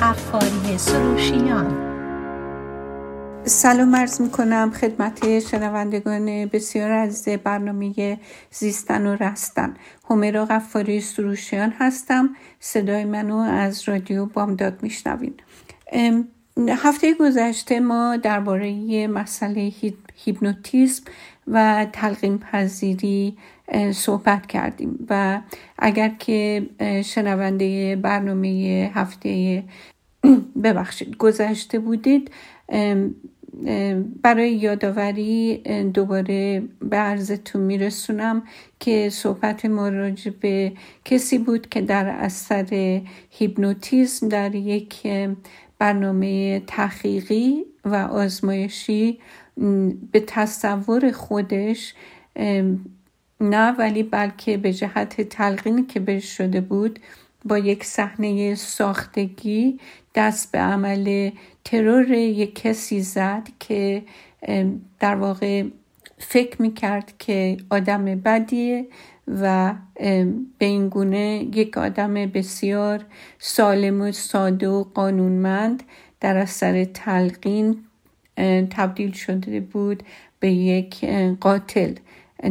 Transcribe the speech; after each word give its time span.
قفاری 0.00 0.78
سروشیان. 0.78 1.92
سلام 3.44 3.96
عرض 3.96 4.20
می 4.20 4.30
کنم 4.30 4.70
خدمت 4.70 5.38
شنوندگان 5.38 6.46
بسیار 6.46 6.92
عزیز 6.92 7.38
برنامه 7.38 8.18
زیستن 8.50 9.06
و 9.06 9.16
رستن. 9.16 9.74
همیرا 10.10 10.44
غفاری 10.44 11.00
سروشیان 11.00 11.74
هستم. 11.78 12.30
صدای 12.60 13.04
منو 13.04 13.36
از 13.36 13.88
رادیو 13.88 14.26
بامداد 14.26 14.82
میشنوین. 14.82 15.34
هفته 16.68 17.14
گذشته 17.14 17.80
ما 17.80 18.16
درباره 18.16 19.06
مسئله 19.06 19.72
هیپنوتیزم 20.24 21.04
و 21.46 21.86
تلقیم 21.92 22.38
پذیری 22.38 23.36
صحبت 23.92 24.46
کردیم. 24.46 25.06
و 25.10 25.40
اگر 25.78 26.08
که 26.08 26.66
شنونده 27.04 27.96
برنامه 27.96 28.90
هفته 28.94 29.64
ببخشید 30.64 31.16
گذشته 31.16 31.78
بودید 31.78 32.30
برای 34.22 34.52
یادآوری 34.52 35.58
دوباره 35.94 36.62
به 36.80 36.96
عرضتون 36.96 37.62
میرسونم 37.62 38.42
که 38.80 39.08
صحبت 39.10 39.64
ما 39.64 39.88
راجع 39.88 40.30
به 40.40 40.72
کسی 41.04 41.38
بود 41.38 41.68
که 41.68 41.80
در 41.80 42.08
اثر 42.08 43.00
هیپنوتیزم 43.30 44.28
در 44.28 44.54
یک 44.54 45.06
برنامه 45.78 46.60
تحقیقی 46.66 47.64
و 47.84 47.94
آزمایشی 47.94 49.18
به 50.12 50.20
تصور 50.26 51.12
خودش 51.12 51.94
نه 53.42 53.72
ولی 53.72 54.02
بلکه 54.02 54.56
به 54.56 54.72
جهت 54.72 55.20
تلقینی 55.20 55.82
که 55.82 56.00
بهش 56.00 56.36
شده 56.36 56.60
بود 56.60 56.98
با 57.44 57.58
یک 57.58 57.84
صحنه 57.84 58.54
ساختگی 58.54 59.80
دست 60.14 60.52
به 60.52 60.58
عمل 60.58 61.30
ترور 61.64 62.10
یک 62.10 62.54
کسی 62.54 63.00
زد 63.00 63.48
که 63.60 64.02
در 65.00 65.14
واقع 65.14 65.64
فکر 66.18 66.62
می‌کرد 66.62 67.12
که 67.18 67.56
آدم 67.70 68.04
بدیه 68.04 68.86
و 69.28 69.74
به 70.58 70.66
این 70.66 70.88
گونه 70.88 71.48
یک 71.54 71.78
آدم 71.78 72.14
بسیار 72.14 73.04
سالم 73.38 74.00
و 74.00 74.12
ساده 74.12 74.68
و 74.68 74.84
قانونمند 74.84 75.82
در 76.20 76.36
اثر 76.36 76.84
تلقین 76.84 77.84
تبدیل 78.70 79.12
شده 79.12 79.60
بود 79.60 80.02
به 80.40 80.50
یک 80.50 81.04
قاتل. 81.40 81.94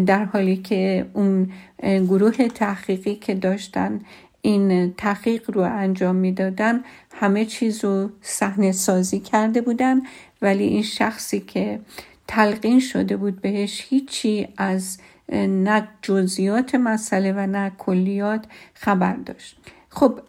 در 0.05 0.25
حالی 0.25 0.57
که 0.57 1.05
اون 1.13 1.51
گروه 1.83 2.47
تحقیقی 2.47 3.15
که 3.15 3.35
داشتن 3.35 3.99
این 4.41 4.93
تحقیق 4.93 5.51
رو 5.51 5.61
انجام 5.61 6.15
می‌دادن 6.15 6.83
همه 7.13 7.45
چیز 7.45 7.85
رو 7.85 8.09
صحنه 8.21 8.71
سازی 8.71 9.19
کرده 9.19 9.61
بودن 9.61 10.01
ولی 10.41 10.63
این 10.63 10.83
شخصی 10.83 11.39
که 11.39 11.79
تلقین 12.27 12.79
شده 12.79 13.17
بود 13.17 13.41
بهش 13.41 13.85
هیچی 13.89 14.47
از 14.57 14.97
نه 15.33 15.87
جزئیات 16.01 16.75
مسئله 16.75 17.31
و 17.31 17.47
نه 17.47 17.71
کلیات 17.77 18.45
خبر 18.73 19.13
داشت. 19.13 19.57
خب 19.89 20.19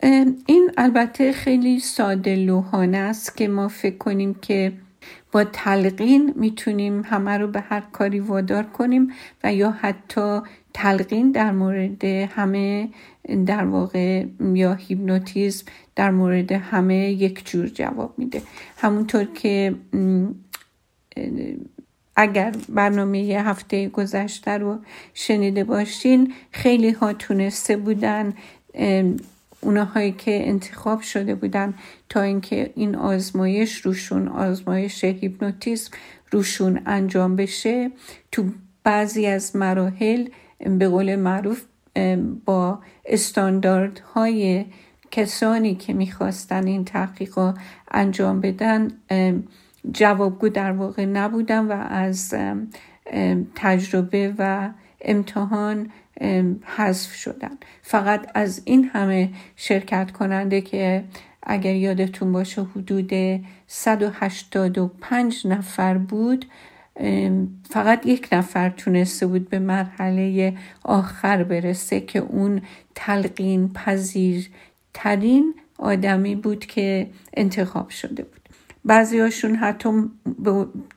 این 0.47 0.71
البته 0.77 1.33
خیلی 1.33 1.81
ساده 1.81 2.37
لوحانه 2.37 2.99
است 2.99 3.37
که 3.37 3.49
ما 3.49 3.69
فکر 3.69 3.97
کنیم 3.97 4.35
که 4.35 4.73
با 5.33 5.45
تلقین 5.45 6.35
می‌تونیم 6.37 7.03
همه 7.05 7.39
رو 7.39 7.47
به 7.49 7.61
هر 7.61 7.81
کاری 7.81 8.21
وادار 8.21 8.63
کنیم 8.63 9.13
و 9.45 9.55
یا 9.55 9.71
حتی 9.71 10.41
تلقین 10.75 11.33
در 11.33 11.53
مورد 11.53 12.05
همه 12.05 12.89
در 13.47 13.65
واقع 13.65 14.25
یا 14.55 14.75
هیپنوتیزم 14.75 15.67
در 15.97 16.11
مورد 16.11 16.53
همه 16.53 17.11
یک 17.11 17.47
جور 17.51 17.69
جواب 17.69 18.15
میده. 18.19 18.43
همونطور 18.77 19.25
که 19.25 19.75
اگر 22.17 22.55
برنامه 22.69 23.21
یه 23.21 23.49
هفته 23.49 23.89
گذشته 23.89 24.51
رو 24.51 24.79
شنیده 25.15 25.65
باشین 25.65 26.33
خیلی 26.51 26.91
ها 26.91 27.13
تونسته 27.13 27.77
بودن 27.77 28.33
اونهایی 29.63 30.13
که 30.13 30.49
انتخاب 30.49 31.01
شده 31.01 31.35
بودن 31.35 31.75
تا 32.09 32.21
اینکه 32.21 32.73
این 32.75 32.97
آزمایش 32.97 33.77
روشون 33.77 34.29
آزمایش 34.29 35.05
هیپنوتیزم 35.05 35.91
روشون 36.31 36.81
انجام 36.87 37.37
بشه 37.37 37.91
تو 38.33 38.45
بعضی 38.85 39.27
از 39.27 39.57
مراحل 39.57 40.29
به 40.79 40.89
قول 40.89 41.17
معروف 41.17 41.65
با 42.45 42.79
استانداردهای 43.05 44.65
کسانی 45.11 45.75
که 45.75 45.93
می‌خواستن 45.93 46.67
این 46.67 46.85
تحقیق 46.85 47.39
انجام 47.91 48.41
بدن 48.41 48.89
جوابگو 49.93 50.49
در 50.49 50.73
واقع 50.73 51.05
نبودن 51.05 51.67
و 51.67 51.73
از 51.73 52.35
تجربه 53.55 54.35
و 54.39 54.71
امتحان 55.03 55.91
حذف 56.63 57.15
شدن. 57.15 57.59
فقط 57.83 58.31
از 58.35 58.63
این 58.65 58.85
همه 58.85 59.31
شرکت 59.57 60.11
کننده 60.11 60.61
که 60.61 61.05
اگر 61.43 61.75
یادتون 61.75 62.33
باشه 62.33 62.63
حدود 62.63 63.11
185 63.67 65.47
نفر 65.47 65.99
بود. 65.99 66.47
فقط 67.71 68.07
یک 68.07 68.29
نفر 68.33 68.71
تونسته 68.71 69.27
بود 69.27 69.49
به 69.49 69.59
مرحله 69.59 70.57
آخر 70.83 71.45
برسه 71.45 72.01
که 72.01 72.19
اون 72.19 72.63
تلقین 72.95 73.73
پذیر 73.73 74.51
ترین 74.95 75.55
آدمی 75.79 76.35
بود 76.35 76.67
که 76.67 77.11
انتخاب 77.35 77.91
شده 77.91 78.23
بود. 78.23 78.42
بعضی 78.85 79.19
هاشون 79.19 79.55
حتی 79.55 79.91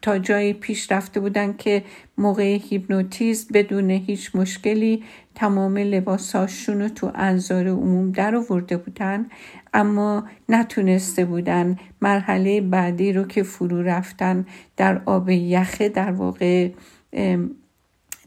تا 0.01 0.17
جایی 0.19 0.53
پیش 0.53 0.91
رفته 0.91 1.19
بودن 1.19 1.53
که 1.53 1.83
موقع 2.17 2.57
هیپنوتیزم 2.69 3.47
بدون 3.53 3.89
هیچ 3.89 4.35
مشکلی 4.35 5.03
تمام 5.35 5.77
لباساشون 5.77 6.81
رو 6.81 6.89
تو 6.89 7.11
انظار 7.15 7.67
عموم 7.67 8.11
در 8.11 8.35
آورده 8.35 8.77
بودن 8.77 9.25
اما 9.73 10.23
نتونسته 10.49 11.25
بودن 11.25 11.77
مرحله 12.01 12.61
بعدی 12.61 13.13
رو 13.13 13.23
که 13.23 13.43
فرو 13.43 13.81
رفتن 13.81 14.45
در 14.77 15.01
آب 15.05 15.29
یخه 15.29 15.89
در 15.89 16.11
واقع 16.11 16.69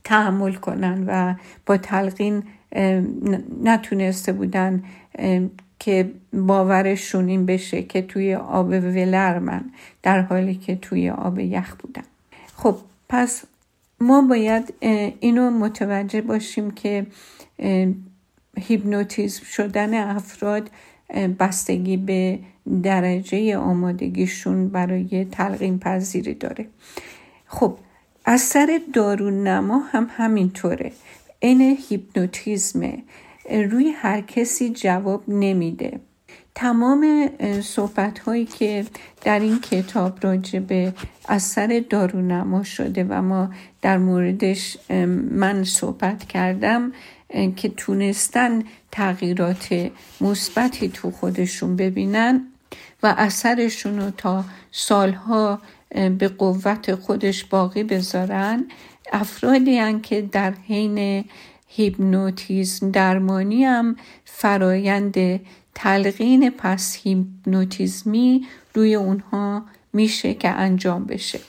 تحمل 0.04 0.54
کنن 0.54 1.04
و 1.06 1.34
با 1.66 1.76
تلقین 1.76 2.42
نتونسته 3.62 4.32
بودن 4.32 4.82
که 5.78 6.10
باورشون 6.32 7.28
این 7.28 7.46
بشه 7.46 7.82
که 7.82 8.02
توی 8.02 8.34
آب 8.34 8.68
ولرمن 8.68 9.64
در 10.02 10.20
حالی 10.20 10.54
که 10.54 10.76
توی 10.76 11.10
آب 11.10 11.38
یخ 11.38 11.74
بودن. 11.74 12.02
خب 12.56 12.76
پس 13.08 13.44
ما 14.00 14.22
باید 14.22 14.74
اینو 15.20 15.50
متوجه 15.50 16.20
باشیم 16.20 16.70
که 16.70 17.06
هیپنوتیزم 18.58 19.44
شدن 19.44 19.94
افراد 19.94 20.70
بستگی 21.40 21.96
به 21.96 22.38
درجه 22.82 23.56
آمادگیشون 23.56 24.68
برای 24.68 25.24
تلقیم 25.24 25.78
پذیری 25.78 26.34
داره. 26.34 26.66
خب 27.46 27.78
اثر 28.26 28.80
دارونما 28.92 29.78
هم 29.78 30.10
همینطوره. 30.16 30.92
این 31.40 31.78
هیپنوتیزمه. 31.88 33.02
روی 33.50 33.90
هر 33.90 34.20
کسی 34.20 34.70
جواب 34.70 35.24
نمیده. 35.28 36.00
تمام 36.54 37.30
صحبت 37.62 38.18
هایی 38.18 38.44
که 38.44 38.84
در 39.24 39.40
این 39.40 39.60
کتاب 39.60 40.18
راجع 40.22 40.58
به 40.58 40.92
اثر 41.28 41.84
دارونما 41.90 42.62
شده 42.62 43.04
و 43.04 43.22
ما 43.22 43.50
در 43.82 43.98
موردش 43.98 44.78
من 45.30 45.64
صحبت 45.64 46.24
کردم 46.24 46.92
که 47.56 47.68
تونستن 47.68 48.62
تغییرات 48.92 49.90
مثبتی 50.20 50.88
تو 50.88 51.10
خودشون 51.10 51.76
ببینن 51.76 52.46
و 53.02 53.14
اثرشون 53.18 53.98
رو 54.00 54.10
تا 54.10 54.44
سالها 54.72 55.60
به 56.18 56.28
قوت 56.28 56.94
خودش 56.94 57.44
باقی 57.44 57.82
بذارن. 57.82 58.64
افرادی 59.12 59.78
هن 59.78 60.00
که 60.00 60.22
در 60.22 60.54
حین 60.68 61.24
هیپنوتیزم 61.68 62.90
درمانی 62.90 63.64
هم 63.64 63.96
فرایند 64.24 65.40
تلقین 65.74 66.50
پس 66.50 66.98
هیپنوتیزمی 67.02 68.46
روی 68.74 68.94
اونها 68.94 69.64
میشه 69.92 70.34
که 70.34 70.48
انجام 70.48 71.04
بشه. 71.04 71.40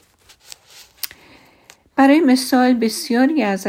برای 1.96 2.20
مثال 2.20 2.74
بسیاری 2.74 3.44
از 3.44 3.68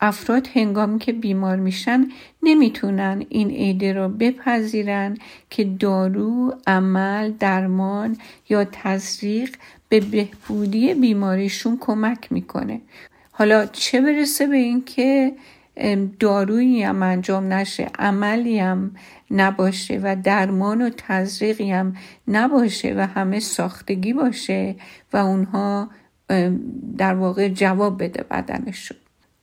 افراد 0.00 0.48
هنگامی 0.54 0.98
که 0.98 1.12
بیمار 1.12 1.56
میشن 1.56 2.08
نمی‌تونن 2.42 3.24
این 3.28 3.50
ایده 3.50 3.92
را 3.92 4.08
بپذیرن 4.08 5.16
که 5.50 5.64
دارو، 5.64 6.54
عمل، 6.66 7.32
درمان 7.38 8.16
یا 8.48 8.64
تزریق 8.72 9.56
به 9.88 10.00
بهبودی 10.00 10.94
بیماریشون 10.94 11.78
کمک 11.80 12.32
می‌کنه. 12.32 12.80
حالا 13.32 13.66
چه 13.66 14.00
برسه 14.00 14.46
به 14.46 14.56
اینکه 14.56 15.32
دارویی 16.20 16.82
هم 16.82 17.02
انجام 17.02 17.52
نشه 17.52 17.90
عملی 17.98 18.58
هم 18.58 18.94
نباشه 19.30 20.00
و 20.02 20.16
درمان 20.24 20.82
و 20.82 20.90
تزریقی 20.96 21.70
هم 21.70 21.96
نباشه 22.28 22.94
و 22.96 23.06
همه 23.06 23.40
ساختگی 23.40 24.12
باشه 24.12 24.74
و 25.12 25.16
اونها 25.16 25.90
در 26.98 27.14
واقع 27.14 27.48
جواب 27.48 28.02
بده 28.04 28.22
بدنشون. 28.22 28.96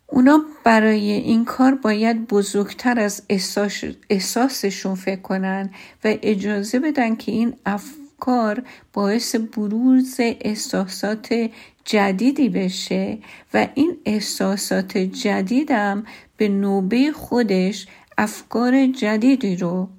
اونا 0.07 0.41
برای 0.63 1.11
این 1.11 1.45
کار 1.45 1.75
باید 1.75 2.27
بزرگتر 2.27 2.99
از 2.99 3.23
احساس 3.29 3.83
احساسشون 4.09 4.95
فکر 4.95 5.21
کنن 5.21 5.69
و 6.03 6.15
اجازه 6.21 6.79
بدن 6.79 7.15
که 7.15 7.31
این 7.31 7.53
افکار 7.65 8.63
باعث 8.93 9.35
بروز 9.35 10.15
احساسات 10.19 11.49
جدیدی 11.85 12.49
بشه 12.49 13.17
و 13.53 13.67
این 13.75 13.97
احساسات 14.05 14.97
جدیدم 14.97 16.03
به 16.37 16.47
نوبه 16.47 17.11
خودش 17.11 17.87
افکار 18.17 18.87
جدیدی 18.87 19.55
رو 19.55 19.89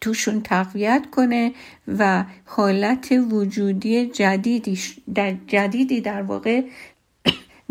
توشون 0.00 0.42
تقویت 0.42 1.06
کنه 1.10 1.52
و 1.98 2.24
حالت 2.44 3.12
وجودی 3.30 4.06
جدیدی 4.06 4.78
در 5.14 5.34
جدیدی 5.46 6.00
در 6.00 6.22
واقع 6.22 6.62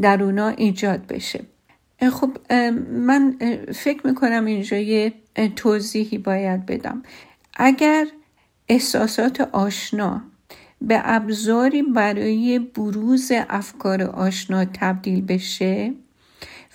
در 0.02 0.24
اونا 0.24 0.48
ایجاد 0.48 1.08
بشه. 1.08 1.44
خب 2.12 2.38
من 2.90 3.38
فکر 3.76 4.08
می‌کنم 4.08 4.46
اینجا 4.46 4.78
یه 4.78 5.14
توضیحی 5.56 6.18
باید 6.18 6.66
بدم. 6.66 7.04
اگر 7.54 8.08
احساسات 8.70 9.42
آشنا 9.42 10.22
به 10.82 11.02
ابزاری 11.04 11.84
برای 11.84 12.60
بروز 12.60 13.32
افکار 13.50 14.02
آشنا 14.04 14.66
تبدیل 14.66 15.22
بشه 15.22 15.94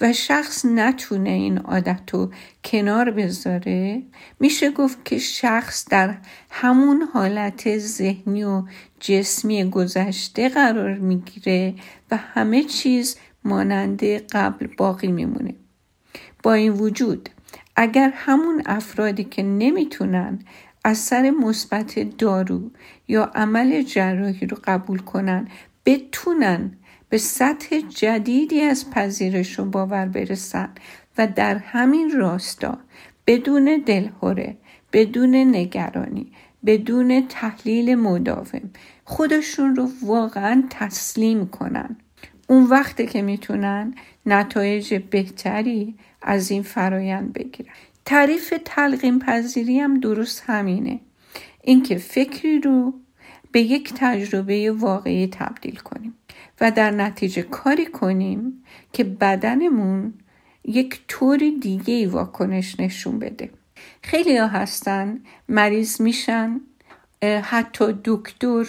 و 0.01 0.13
شخص 0.13 0.65
نتونه 0.65 1.31
این 1.31 1.59
عادت 1.59 2.01
رو 2.13 2.33
کنار 2.65 3.11
بذاره؟ 3.11 4.03
میشه 4.41 4.71
گفت 4.71 5.05
که 5.05 5.19
شخص 5.19 5.89
در 5.89 6.19
همون 6.51 7.03
حالت 7.13 7.79
ذهنی 7.79 8.45
و 8.45 8.63
جسمی 9.01 9.71
گذشته 9.71 10.49
قرار 10.49 10.95
می‌گیره 10.95 11.75
و 12.11 12.17
همه 12.17 12.65
چیز 12.65 13.17
مانند 13.45 14.05
قبل 14.05 14.67
باقی 14.77 15.09
میمونه. 15.09 15.55
با 16.43 16.53
این 16.53 16.73
وجود 16.73 17.29
اگر 17.77 18.13
همون 18.15 18.63
افرادی 18.67 19.25
که 19.25 19.43
نمی‌تونن 19.43 20.39
اثر 20.85 21.31
مثبت 21.31 22.17
دارو 22.19 22.71
یا 23.09 23.25
عمل 23.25 23.83
جراحی 23.83 24.47
رو 24.47 24.57
قبول 24.65 24.99
کنن 24.99 25.49
بتونن 25.87 26.78
به 27.09 27.19
سطح 27.19 27.81
جدیدی 27.81 28.61
از 28.61 28.91
پذیرش 28.91 29.59
و 29.59 29.65
باور 29.65 30.07
برسن 30.07 30.69
و 31.19 31.27
در 31.27 31.55
همین 31.59 32.11
راستا 32.11 32.79
بدون 33.27 33.83
دلهوره 33.87 34.57
بدون 34.93 35.35
نگرانی 35.35 36.33
بدون 36.67 37.27
تحلیل 37.29 37.95
مداوم 37.95 38.71
خودشون 39.05 39.77
رو 39.77 39.89
واقعا 40.03 40.65
تسلیم 40.71 41.47
کنن. 41.47 41.97
اون 42.49 42.65
وقته 42.65 43.07
که 43.07 43.23
می‌تونن 43.23 43.95
نتایج 44.27 44.95
بهتری 44.95 45.95
از 46.23 46.51
این 46.51 46.63
فرایند 46.63 47.33
بگیرن. 47.33 47.73
تعریف 48.05 48.55
تلقیم 48.65 49.19
پذیری 49.19 49.81
هم 49.81 50.01
درست 50.01 50.43
همینه. 50.47 51.01
اینکه 51.63 51.97
فکری 51.97 52.61
رو 52.61 52.95
به 53.53 53.61
یک 53.61 53.93
تجربه 53.97 54.73
واقعی 54.73 55.27
تبدیل 55.27 55.77
کنیم 55.77 56.15
و 56.61 56.71
در 56.71 56.91
نتیجه 56.91 57.43
کاری 57.43 57.87
کنیم 57.87 58.65
که 58.93 59.05
بدنمون 59.05 60.15
یک 60.65 61.01
طور 61.09 61.39
دیگه 61.63 61.95
ای 61.95 62.07
واکنش 62.07 62.81
نشون 62.81 63.19
بده. 63.19 63.51
خیلی 64.03 64.37
ها 64.37 64.47
هستن 64.47 65.21
مریض 65.49 66.01
میشن 66.01 66.61
حتی 67.43 67.85
دکتر 68.05 68.67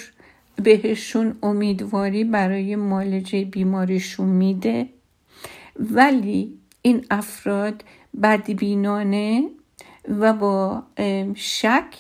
بهشون 0.56 1.38
امیدواری 1.44 2.24
برای 2.24 2.76
مالجه 2.76 3.46
بیماریشون 3.46 4.28
میده. 4.28 4.90
ولی 5.80 6.60
این 6.82 7.06
افراد 7.12 7.84
بدبینانه 8.24 9.50
و 10.08 10.34
با 10.34 10.84
شک 11.36 11.96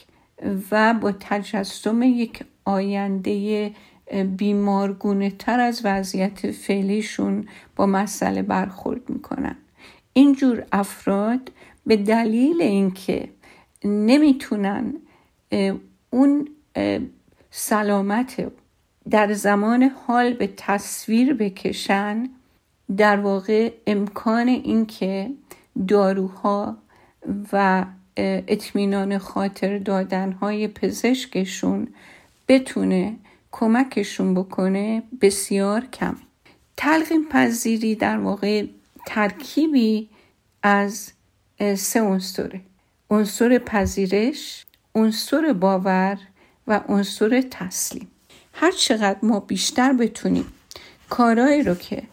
و 0.71 0.93
با 0.93 1.11
تجسم 1.19 2.03
یک 2.03 2.43
آینده 2.69 3.71
بیمارگونه 4.37 5.29
تر 5.29 5.59
از 5.59 5.81
وضعیت 5.83 6.51
فعلیشون 6.51 7.47
با 7.75 7.85
مسئله 7.85 8.41
برخورد 8.41 9.09
می‌کنن. 9.09 9.55
اینجور 10.13 10.63
افراد 10.71 11.51
به 11.85 11.97
دلیل 11.97 12.61
اینکه 12.61 13.29
نمی‌تونن 13.83 14.93
اون 16.09 16.47
سلامت 17.51 18.51
در 19.09 19.33
زمان 19.33 19.83
حال 19.83 20.33
به 20.33 20.49
تصویر 20.57 21.33
بکشن 21.33 22.29
در 22.97 23.19
واقع 23.19 23.71
امکان 23.87 24.47
اینکه 24.47 25.31
داروها 25.87 26.77
و 27.53 27.85
اطمینان 28.17 29.17
خاطر 29.17 29.77
دادنهای 29.77 30.67
پزشکشون 30.67 31.87
بتونه 32.49 33.15
کمکشون 33.51 34.33
بکنه 34.33 35.03
بسیار 35.21 35.85
کم. 35.85 36.15
تلقیم 36.77 37.25
پذیری 37.29 37.95
در 37.95 38.17
واقع 38.17 38.65
ترکیبی 39.05 40.09
از 40.63 41.11
سه 41.75 42.01
عنصره. 42.01 42.61
عنصر 43.09 43.57
پذیرش 43.57 44.65
عنصر 44.95 45.53
باور 45.53 46.17
و 46.67 46.81
عنصر 46.87 47.43
تسلیم. 47.51 48.07
هر 48.53 48.71
چقدر 48.71 49.19
ما 49.23 49.39
بیشتر 49.39 49.93
بتونیم 49.93 50.45
کارهایی 51.09 51.63
رو 51.63 51.75
که 51.75 52.03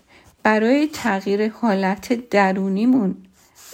برای 0.42 0.88
تغییر 0.92 1.48
حالت 1.48 2.28
درونیمون 2.30 3.25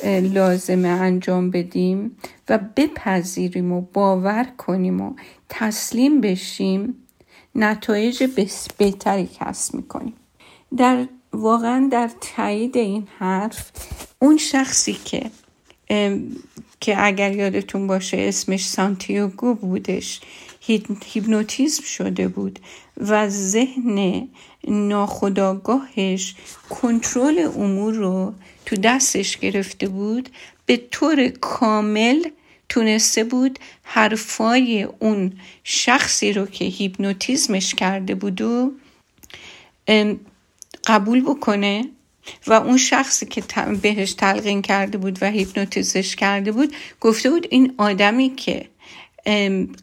لازمه 0.04 0.88
انجام 0.88 1.50
بدیم 1.50 2.16
و 2.48 2.58
بپذیریم 2.76 3.72
و 3.72 3.80
باور 3.80 4.46
کنیم 4.58 5.00
و 5.00 5.14
تسلیم 5.48 6.20
بشیم 6.20 6.94
نتایج 7.54 8.24
بهتری 8.78 9.28
کسب 9.40 9.74
می‌کنیم. 9.74 10.14
در 10.76 11.06
واقعا 11.32 11.88
در 11.92 12.10
تایید 12.20 12.76
این 12.76 13.08
حرف 13.18 13.70
اون 14.18 14.36
شخصی 14.36 14.92
که 15.04 15.30
که 16.80 16.94
اگر 17.06 17.36
یادتون 17.36 17.86
باشه 17.86 18.16
اسمش 18.20 18.68
سانتیاگو 18.68 19.54
بودش 19.54 20.20
هیپنوتیزم 21.04 21.82
شده 21.84 22.28
بود 22.28 22.58
و 22.96 23.28
ذهن 23.28 24.28
ناخداگاهش 24.68 26.34
کنترل 26.70 27.48
امور 27.56 27.94
رو 27.94 28.34
تو 28.66 28.76
دستش 28.76 29.36
گرفته 29.36 29.88
بود 29.88 30.28
به 30.66 30.76
طور 30.90 31.28
کامل 31.28 32.22
تونسته 32.68 33.24
بود 33.24 33.58
حرفای 33.82 34.82
اون 34.82 35.32
شخصی 35.64 36.32
رو 36.32 36.46
که 36.46 36.64
هیپنوتیزمش 36.64 37.74
کرده 37.74 38.14
بود 38.14 38.40
و 38.40 38.72
قبول 40.86 41.20
بکنه 41.20 41.84
و 42.46 42.52
اون 42.52 42.76
شخصی 42.76 43.26
که 43.26 43.42
بهش 43.82 44.12
تلقین 44.12 44.62
کرده 44.62 44.98
بود 44.98 45.18
و 45.22 45.30
هیپنوتیزش 45.30 46.16
کرده 46.16 46.52
بود 46.52 46.74
گفته 47.00 47.30
بود 47.30 47.46
این 47.50 47.74
آدمی 47.78 48.34
که 48.34 48.68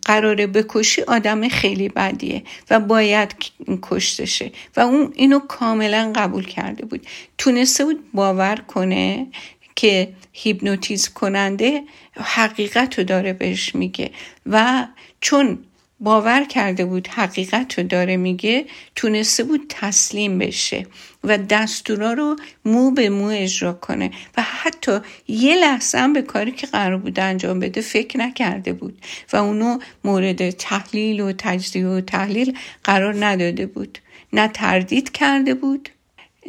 قراره 0.05 0.47
بکشی 0.47 1.01
آدم 1.01 1.49
خیلی 1.49 1.89
بدیه 1.89 2.43
و 2.69 2.79
باید 2.79 3.35
کشته 3.81 4.51
و 4.75 4.79
اون 4.79 5.13
اینو 5.15 5.39
کاملا 5.39 6.13
قبول 6.15 6.45
کرده 6.45 6.85
بود. 6.85 7.07
تونسته 7.37 7.85
بود 7.85 8.11
باور 8.13 8.55
کنه 8.55 9.27
که 9.75 10.13
هیپنوتیز 10.33 11.09
کننده 11.09 11.83
حقیقت 12.13 12.97
رو 12.97 13.03
داره 13.03 13.33
بهش 13.33 13.75
میگه. 13.75 14.11
و 14.45 14.87
چون 15.21 15.59
باور 15.99 16.43
کرده 16.43 16.85
بود 16.85 17.07
حقیقت 17.07 17.79
رو 17.79 17.83
داره 17.83 18.17
میگه 18.17 18.65
تونسته 18.95 19.43
بود 19.43 19.65
تسلیم 19.69 20.37
بشه. 20.37 20.87
و 21.23 21.37
دستورا 21.37 22.13
رو 22.13 22.35
مو 22.65 22.91
به 22.91 23.09
مو 23.09 23.25
اجرا 23.25 23.73
کنه. 23.73 24.11
و 24.37 24.41
حتی 24.41 24.99
یه 25.27 25.55
لحظه 25.55 25.97
هم 25.97 26.13
به 26.13 26.21
کاری 26.21 26.51
که 26.51 26.67
قرار 26.67 26.97
بود 26.97 27.19
انجام 27.19 27.59
بده 27.59 27.81
فکر 27.81 28.17
نکرده 28.17 28.73
بود. 28.73 29.01
و 29.33 29.37
اونو 29.37 29.79
مورد 30.03 30.49
تحلیل 30.49 31.19
و 31.19 31.31
تجزیه 31.37 31.87
و 31.87 32.01
تحلیل 32.01 32.57
قرار 32.83 33.25
نداده 33.25 33.65
بود. 33.65 33.99
نه 34.33 34.47
تردید 34.47 35.11
کرده 35.11 35.53
بود 35.53 35.89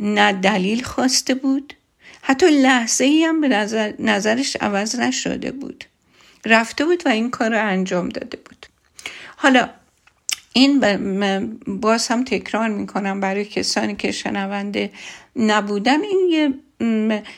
نه 0.00 0.32
دلیل 0.32 0.82
خواسته 0.82 1.34
بود. 1.34 1.74
حتی 2.22 2.46
لحظه 2.62 3.04
ای 3.04 3.24
هم 3.24 3.40
به 3.40 3.48
نظر 3.48 3.92
نظرش 3.98 4.56
عوض 4.60 4.96
نشده 4.96 5.52
بود. 5.52 5.84
رفته 6.46 6.84
بود 6.84 7.02
و 7.06 7.08
این 7.08 7.30
کار 7.30 7.50
رو 7.50 7.66
انجام 7.66 8.08
داده 8.08 8.36
بود. 8.36 8.66
حالا 9.36 9.68
این 10.52 10.80
باز 11.66 12.08
هم 12.08 12.24
تکرار 12.24 12.68
می‌کنم 12.68 13.20
برای 13.20 13.44
کسانی 13.44 13.94
که 13.96 14.12
شنونده 14.12 14.90
نبودن 15.36 16.02
این 16.02 16.28
یه 16.30 16.54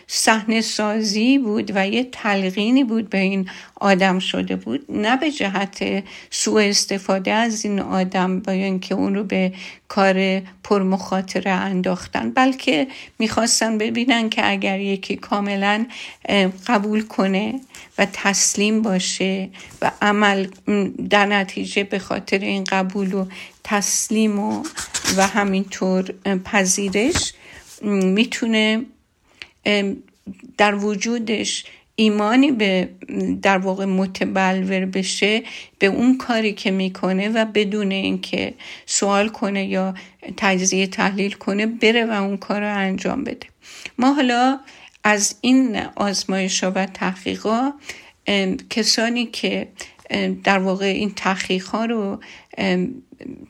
صحنه 0.07 0.61
سازی 0.61 1.39
بود 1.39 1.73
و 1.75 1.89
یه 1.89 2.05
تلقینی 2.13 2.85
بود 2.85 3.11
به 3.11 3.19
این 3.19 3.49
آدم 3.81 4.19
شده 4.19 4.57
بود. 4.57 4.85
نه 4.89 5.17
به 5.17 5.31
جهت 5.31 6.05
سوء 6.31 6.63
استفاده 6.63 7.33
از 7.33 7.65
این 7.65 7.81
آدم 7.81 8.41
با 8.41 8.53
اینکه 8.53 8.95
اون 8.95 9.15
رو 9.15 9.25
به 9.25 9.53
کار 9.89 10.41
پرمخاطره 10.65 11.51
انداختن 11.51 12.31
بلکه 12.31 12.89
می‌خواستن 13.19 13.79
ببینن 13.79 14.29
که 14.29 14.51
اگر 14.51 14.81
یکی 14.81 15.17
کاملا 15.17 15.87
قبول 16.67 17.03
کنه 17.03 17.61
و 17.99 18.07
تسلیم 18.13 18.83
باشه 18.83 19.49
و 19.83 19.91
عمل 20.03 20.47
در 21.11 21.27
نتیجه 21.27 21.85
به 21.85 21.99
خاطر 21.99 22.39
این 22.39 22.65
قبول 22.65 23.15
و 23.15 23.27
تسلیم 23.65 24.39
و, 24.39 24.65
و 25.17 25.27
همینطور 25.27 26.05
پذیرش 26.45 27.35
می‌تونه 27.83 28.83
در 30.59 30.75
وجودش 30.75 31.65
ایمانی 31.97 32.53
به 32.53 32.89
در 33.43 33.59
واقع 33.59 33.85
متبلور 33.85 34.85
بشه 34.85 35.43
به 35.79 35.87
اون 35.87 36.19
کاری 36.19 36.53
که 36.53 36.71
می‌کنه 36.71 37.29
و 37.29 37.45
بدون 37.45 37.93
اینکه 37.93 38.55
سوال 38.87 39.29
کنه 39.29 39.67
یا 39.67 39.95
تجزیه 40.37 40.87
تحلیل 40.87 41.33
کنه 41.33 41.67
بره 41.67 42.07
و 42.07 42.11
اون 42.11 42.37
کار 42.37 42.61
رو 42.61 42.77
انجام 42.77 43.25
بده. 43.25 43.47
ما 43.99 44.13
حالا 44.13 44.61
از 45.05 45.37
این 45.41 45.77
آزمایش 45.97 46.65
و 46.65 46.87
تحقیقا 46.87 47.73
کسانی 48.71 49.27
که 49.27 49.69
در 50.45 50.59
واقع 50.59 50.87
این 50.87 51.13
تحقیق 51.15 51.67
ها 51.67 51.85
رو 51.85 52.21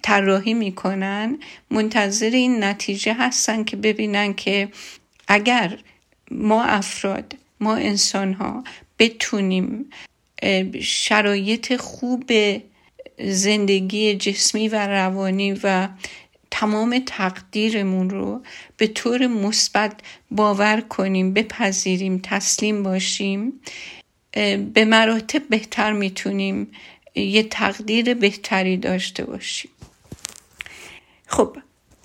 طراحی 0.03 0.55
می‌کنن 0.55 1.39
منتظر 1.71 2.31
این 2.31 2.65
نتیجه 2.65 3.15
هستن 3.15 3.65
که 3.65 3.77
ببینن 3.77 4.35
که 4.35 4.69
اگر 5.29 5.79
ما 6.33 6.65
افراد 6.65 7.37
ما 7.61 7.77
انسان 7.77 8.35
ها 8.35 8.65
بتونیم 8.99 9.91
شرایط 10.83 11.77
خوب 11.77 12.31
زندگی 13.19 14.15
جسمی 14.15 14.69
و 14.69 14.87
روانی 14.87 15.53
و 15.63 15.89
تمام 16.51 17.03
تقدیرمون 17.07 18.11
رو 18.11 18.43
به 18.77 18.87
طور 18.87 19.27
مثبت 19.27 20.01
باور 20.31 20.81
کنیم 20.81 21.33
بپذیریم 21.33 22.21
تسلیم 22.23 22.83
باشیم 22.83 23.61
به 24.75 24.85
مراتب 24.85 25.49
بهتر 25.49 25.93
می‌تونیم 25.93 26.69
یه 27.15 27.43
تقدیر 27.43 28.15
بهتری 28.15 28.77
داشته 28.77 29.25
باشیم. 29.25 29.71
خب 31.27 31.57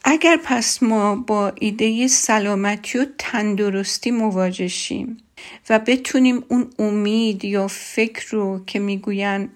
اگر 0.10 0.40
پس 0.44 0.84
ما 0.84 1.16
با 1.16 1.54
ایده 1.56 2.08
سلامتی 2.08 2.98
و 2.98 3.06
تندرستی 3.18 4.12
مواجه 4.12 4.68
شیم 4.68 5.18
و 5.70 5.80
بتونیم 5.80 6.44
اون 6.48 6.68
امید 6.80 7.46
یا 7.46 7.68
فکر 7.68 8.28
رو 8.32 8.62
که 8.66 8.80
می‌گوین 8.80 9.50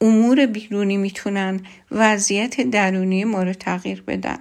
امور 0.00 0.46
بیرونی 0.46 0.96
می‌تونن 0.96 1.60
وضعیت 1.90 2.60
درونی 2.60 3.24
ما 3.24 3.42
رو 3.42 3.52
تغییر 3.52 4.02
بدن. 4.02 4.38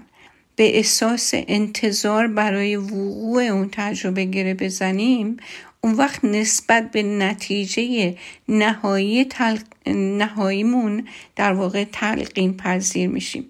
به 0.56 0.78
احساس 0.78 1.32
انتظار 1.34 2.28
برای 2.28 2.76
وقوع 2.76 3.44
اون 3.44 3.70
تجربه 3.72 4.26
گره 4.26 4.54
بزنیم 4.54 5.38
اون 5.82 5.94
وقت 5.94 6.26
نسبت 6.26 6.92
به 6.92 7.04
نتیجه 7.04 8.16
نهایی 8.50 9.26
تل... 9.26 9.58
نهاییمون 9.96 11.08
در 11.36 11.54
واقع 11.54 11.84
تلقین 11.84 12.58
پذیر 12.58 13.10
میشیم. 13.10 13.46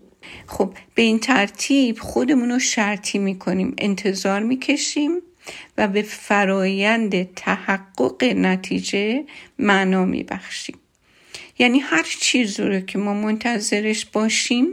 خب 0.47 0.73
به 0.95 1.01
این 1.01 1.19
ترتیب 1.19 1.99
خودمون 1.99 2.51
رو 2.51 2.59
شرطی 2.59 3.19
می‌کنیم 3.19 3.73
انتظار 3.77 4.43
می‌کشیم 4.43 5.11
و 5.77 5.87
به 5.87 6.01
فرایند 6.01 7.33
تحقق 7.33 8.23
نتیجه 8.23 9.23
معنا 9.59 10.05
میبخشیم. 10.05 10.75
یعنی 11.59 11.79
هر 11.79 12.05
چیز 12.19 12.59
رو 12.59 12.79
که 12.79 12.97
ما 12.97 13.13
منتظرش 13.13 14.05
باشیم 14.05 14.67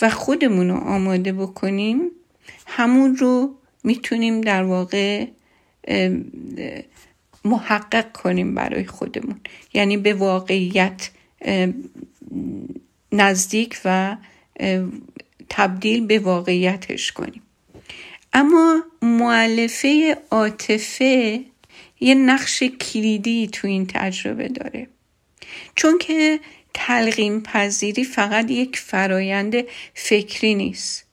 و 0.00 0.10
خودمون 0.10 0.68
رو 0.68 0.76
آماده 0.76 1.32
بکنیم 1.32 2.00
همون 2.66 3.16
رو 3.16 3.54
می‌تونیم 3.84 4.40
در 4.40 4.62
واقع 4.62 5.26
محقق 7.44 8.12
کنیم 8.12 8.54
برای 8.54 8.84
خودمون. 8.84 9.40
یعنی 9.74 9.96
به 9.96 10.14
واقعیت 10.14 11.10
نزدیک 13.12 13.80
و 13.84 14.16
تبدیل 15.48 16.06
به 16.06 16.18
واقعیتش 16.18 17.12
کنیم. 17.12 17.42
اما 18.32 18.82
معلفه 19.02 20.16
عاطفه 20.30 21.40
یه 22.00 22.14
نقش 22.14 22.62
کلیدی 22.62 23.48
تو 23.52 23.68
این 23.68 23.86
تجربه 23.86 24.48
داره. 24.48 24.86
چون 25.74 25.98
که 25.98 26.40
تلقیم 26.74 27.40
پذیری 27.40 28.04
فقط 28.04 28.50
یک 28.50 28.78
فرایند 28.78 29.54
فکری 29.94 30.54
نیست. 30.54 31.04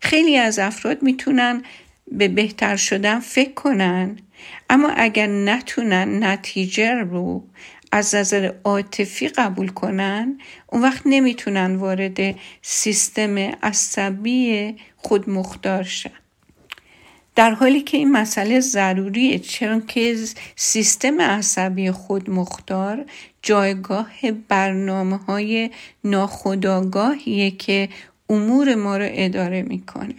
خیلی 0.00 0.36
از 0.36 0.58
افراد 0.58 1.02
می‌تونن 1.02 1.62
به 2.12 2.28
بهتر 2.28 2.76
شدن 2.76 3.20
فکر 3.20 3.52
کنن 3.52 4.18
اما 4.70 4.88
اگر 4.88 5.26
نتونن 5.26 6.24
نتیجه 6.24 6.94
رو 6.94 7.44
از 7.92 8.14
نظر 8.14 8.52
عاطفی 8.64 9.28
قبول 9.28 9.68
کنن 9.68 10.38
اون 10.66 10.82
وقت 10.82 11.02
نمی‌تونن 11.06 11.76
وارد 11.76 12.18
سیستم 12.62 13.38
عصبی 13.38 14.74
خودمختار 14.96 15.82
شن. 15.82 16.10
در 17.36 17.50
حالی 17.50 17.80
که 17.80 17.96
این 17.96 18.12
مسئله 18.12 18.60
ضروریه 18.60 19.38
چون 19.38 19.86
که 19.86 20.16
سیستم 20.56 21.20
عصبی 21.20 21.90
خودمختار 21.90 23.04
جایگاه 23.42 24.10
برنامه 24.48 25.16
های 25.16 25.70
ناخداگاهیه 26.04 27.50
که 27.50 27.88
امور 28.30 28.74
ما 28.74 28.96
رو 28.96 29.08
اداره 29.08 29.62
می‌کنه. 29.62 30.14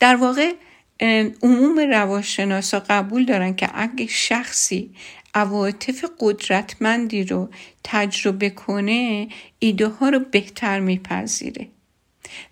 در 0.00 0.16
واقع 0.16 0.52
عموم 1.42 1.78
روانشناسا 1.78 2.82
قبول 2.88 3.24
دارن 3.24 3.54
که 3.54 3.68
اگه 3.74 4.06
شخصی 4.06 4.90
عواطف 5.34 6.04
قدرتمندی 6.20 7.24
رو 7.24 7.48
تجربه 7.84 8.50
کنه 8.50 9.28
ایده 9.58 9.88
ها 9.88 10.08
رو 10.08 10.18
بهتر 10.18 10.80
میپذیره 10.80 11.68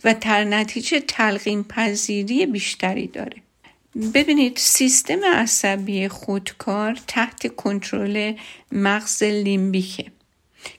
و 0.04 0.14
در 0.14 0.44
نتیجه 0.44 1.00
تلقین 1.00 1.64
پذیری 1.64 2.46
بیشتری 2.46 3.06
داره. 3.06 3.36
ببینید 4.14 4.56
سیستم 4.56 5.24
عصبی 5.24 6.08
خودکار 6.08 6.98
تحت 7.06 7.56
کنترل 7.56 8.34
مغز 8.72 9.22
لیمبیکه 9.22 10.06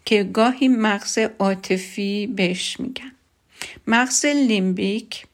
که 0.05 0.23
گاهی 0.23 0.67
مغز 0.67 1.17
عاطفی 1.39 2.27
بهش 2.27 2.79
میگن. 2.79 3.11
مغز 3.87 4.25
لیمبیک 4.25 5.25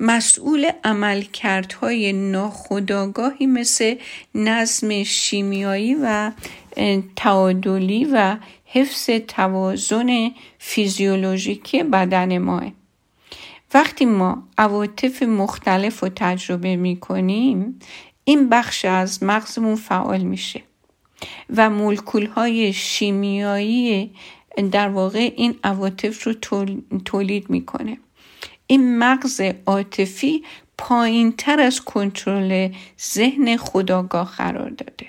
مسئول 0.00 0.70
عملکردهای 0.84 2.12
ناخودآگاهی 2.12 3.46
مثل 3.46 3.94
نظم 4.34 5.02
شیمیایی 5.02 5.96
و 6.02 6.32
تعادلی 7.16 8.04
و 8.12 8.36
حفظ 8.64 9.10
توازن 9.10 10.30
فیزیولوژیکی 10.58 11.82
بدن 11.82 12.38
ماه. 12.38 12.72
وقتی 13.74 14.04
ما 14.04 14.48
عواطف 14.58 15.22
مختلف 15.22 16.00
رو 16.00 16.08
تجربه 16.16 16.76
می 16.76 16.96
کنیم 16.96 17.78
این 18.24 18.48
بخش 18.48 18.84
از 18.84 19.22
مغزمون 19.22 19.76
فعال 19.76 20.20
میشه 20.20 20.62
و 21.56 21.70
مولکول 21.70 22.26
های 22.26 22.72
شیمیایی 22.72 24.10
در 24.72 24.88
واقع 24.88 25.32
این 25.36 25.54
عواطف 25.64 26.22
رو 26.26 26.34
تولید 27.04 27.50
می‌کنه. 27.50 27.98
این 28.70 28.98
مغز 28.98 29.40
عاطفی 29.66 30.44
پایین 30.78 31.32
تر 31.32 31.60
از 31.60 31.80
کنترل 31.80 32.68
ذهن 33.12 33.56
خداگاه 33.56 34.34
قرار 34.36 34.70
داده. 34.70 35.06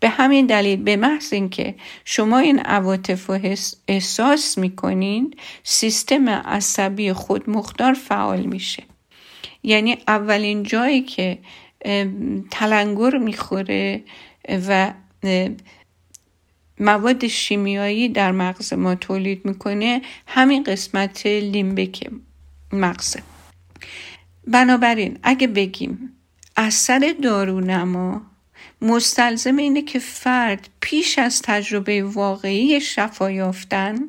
به 0.00 0.08
همین 0.08 0.46
دلیل 0.46 0.82
به 0.82 0.96
محض 0.96 1.32
اینکه 1.32 1.74
شما 2.04 2.38
این 2.38 2.58
عواطف 2.58 3.26
رو 3.26 3.56
احساس 3.88 4.58
می‌کنین 4.58 5.34
سیستم 5.62 6.28
عصبی 6.28 7.12
خودمختار 7.12 7.94
فعال 7.94 8.40
میشه. 8.40 8.82
یعنی 9.62 9.96
اولین 10.08 10.62
جایی 10.62 11.02
که 11.02 11.38
تلنگر 12.50 13.18
می‌خوره 13.18 14.02
و 14.68 14.92
مواد 16.80 17.26
شیمیایی 17.26 18.08
در 18.08 18.32
مغز 18.32 18.72
ما 18.72 18.94
تولید 18.94 19.44
می‌کنه 19.44 20.02
همین 20.26 20.62
قسمت 20.62 21.26
لیمبک 21.26 22.10
مغزه. 22.72 23.22
بنابراین 24.46 25.18
اگه 25.22 25.46
بگیم 25.46 26.16
اثر 26.56 27.14
دارونما 27.22 28.22
مستلزم 28.82 29.56
اینه 29.56 29.82
که 29.82 29.98
فرد 29.98 30.68
پیش 30.80 31.18
از 31.18 31.42
تجربه 31.42 32.02
واقعی 32.02 32.80
شفا 32.80 33.30
یافتن 33.30 34.06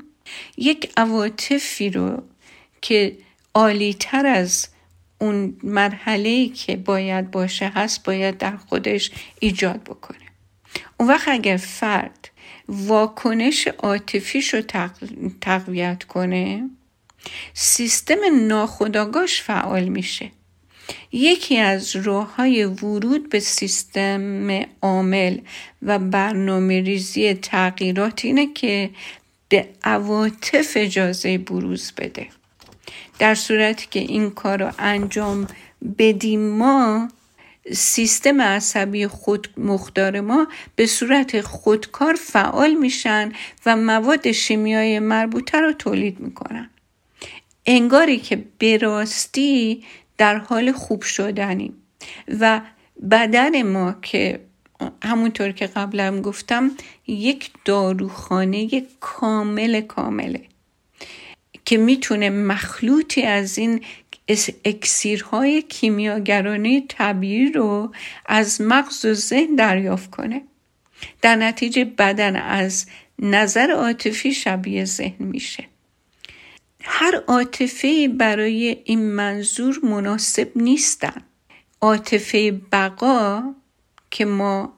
یک 0.58 0.92
عواطفی 0.98 1.90
رو 1.90 2.24
که 2.82 3.18
عالی 3.54 3.94
تر 3.94 4.26
از 4.26 4.68
اون 5.20 5.58
مرحله 5.64 6.50
که 6.50 6.76
باید 6.76 7.32
باشه 7.32 7.68
هست 7.76 8.04
باید 8.04 8.38
در 8.38 8.58
خودش 8.58 9.12
ایجاد 9.40 9.84
بکنه. 9.84 10.18
اون 10.98 11.10
وقت 11.10 11.28
اگر 11.28 11.58
فرد 11.58 12.30
واکنش 12.68 13.68
عاطفیش 13.68 14.54
رو 14.54 14.62
تقویت 15.42 16.04
کنه 16.04 16.70
سیستم 17.54 18.48
ناخودآگاهش 18.48 19.42
فعال 19.42 19.84
میشه. 19.84 20.32
یکی 21.12 21.58
از 21.58 21.96
راه 21.96 22.36
های 22.36 22.66
ورود 22.66 23.30
به 23.30 23.40
سیستم 23.40 24.66
عامل 24.82 25.38
و 25.82 26.00
برنامه 26.00 26.82
ریزی 26.82 27.34
تغییرات 27.34 28.26
اینه 28.26 28.54
که 28.54 28.90
به 29.50 29.68
عواطف 29.84 30.72
اجازه 30.76 31.38
بروز 31.38 31.92
بده. 31.98 32.28
در 33.20 33.36
صورتی 33.36 33.88
که 33.92 34.00
این 34.00 34.30
کار 34.30 34.64
رو 34.64 34.72
انجام 34.80 35.48
بدیم 35.98 36.50
ما 36.50 37.08
سیستم 37.72 38.42
عصبی 38.42 39.08
خود 39.08 39.48
مختار 39.58 40.22
ما 40.22 40.48
به 40.76 40.86
صورت 40.86 41.42
خودکار 41.42 42.14
فعال 42.14 42.74
میشن 42.74 43.32
و 43.66 43.76
مواد 43.76 44.32
شیمیایی 44.32 45.00
مربوطه 45.00 45.60
رو 45.60 45.74
تولید 45.74 46.20
می‌کنن. 46.20 46.70
انگاری 47.66 48.18
که 48.18 48.44
به 48.58 48.78
راستی 48.78 49.84
در 50.18 50.38
حال 50.38 50.72
خوب 50.72 51.02
شدنیم 51.02 51.74
و 52.40 52.62
بدن 53.12 53.62
ما 53.62 53.96
که 54.02 54.40
همونطور 55.04 55.52
که 55.52 55.68
قبلا 55.68 56.22
گفتم 56.22 56.72
یک 57.08 57.52
داروخانه 57.66 58.84
کامل 59.00 59.82
کامله 59.82 60.42
که 61.66 61.78
می‌تونه 61.78 62.30
مخلوطی 62.30 63.22
از 63.22 63.58
این 63.58 63.82
اکسیرهای 64.66 65.62
کیمیاگرانه 65.62 66.84
طبیعی 66.88 67.52
رو 67.52 67.92
از 68.26 68.62
مغز 68.62 69.06
و 69.06 69.14
ذهن 69.14 69.56
دریافت 69.56 70.10
کنه. 70.10 70.42
در 71.22 71.36
نتیجه 71.36 71.86
بدن 71.86 72.36
از 72.36 72.86
نظر 73.20 73.72
عاطفی 73.72 74.34
شبیه 74.34 74.86
ذهن 74.86 75.26
میشه. 75.26 75.73
هر 76.84 77.16
عاطفه 77.28 78.08
برای 78.08 78.78
این 78.86 79.02
منظور 79.02 79.80
مناسب 79.84 80.52
نیستن. 80.56 81.22
عاطفه 81.82 82.62
بقا 82.72 83.44
که 84.12 84.26
ما 84.26 84.74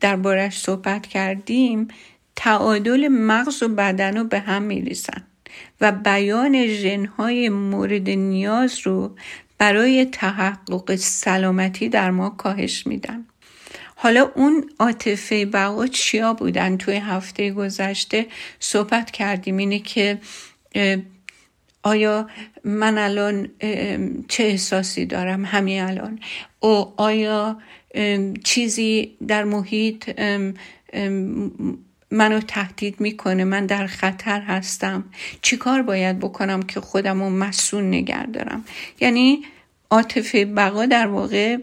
دربارش 0.00 0.58
صحبت 0.58 1.06
کردیم 1.06 1.88
تعادل 2.36 3.08
مغز 3.08 3.62
و 3.62 3.68
بدن 3.68 4.16
رو 4.16 4.24
به 4.24 4.40
هم 4.40 4.62
میریزن 4.62 5.24
و 5.80 5.92
بیان 5.92 6.66
ژنهای 6.66 7.48
مورد 7.48 8.10
نیاز 8.10 8.78
رو 8.86 9.16
برای 9.58 10.04
تحقق 10.04 10.94
سلامتی 10.94 11.88
در 11.88 12.10
ما 12.10 12.30
کاهش 12.30 12.86
میدن. 12.86 13.24
حالا 13.94 14.30
اون 14.34 14.70
عاطفه 14.78 15.46
بقا 15.46 15.86
چیا 15.86 16.34
بودن؟ 16.34 16.76
توی 16.76 16.94
هفته 16.94 17.50
گذشته 17.50 18.26
صحبت 18.60 19.10
کردیم 19.10 19.56
اینه 19.56 19.78
که 19.78 20.18
آیا 21.82 22.30
من 22.64 22.98
الان 22.98 23.48
چه 24.28 24.44
احساسی 24.44 25.06
دارم؟ 25.06 25.44
همین 25.44 25.82
الان. 25.82 26.20
او 26.60 26.92
آیا 26.96 27.58
چیزی 28.44 29.16
در 29.28 29.44
محیط 29.44 30.20
منو 32.10 32.40
تهدید 32.40 33.00
می‌کنه؟ 33.00 33.44
من 33.44 33.66
در 33.66 33.86
خطر 33.86 34.40
هستم. 34.40 35.04
چیکار 35.42 35.82
باید 35.82 36.18
بکنم 36.18 36.62
که 36.62 36.80
خودم 36.80 37.22
رو 37.22 37.30
مسئول 37.30 37.84
نگر 37.84 38.26
دارم؟ 38.26 38.64
یعنی 39.00 39.42
عاطفه 39.90 40.44
بقا 40.44 40.86
در 40.86 41.06
واقع 41.06 41.56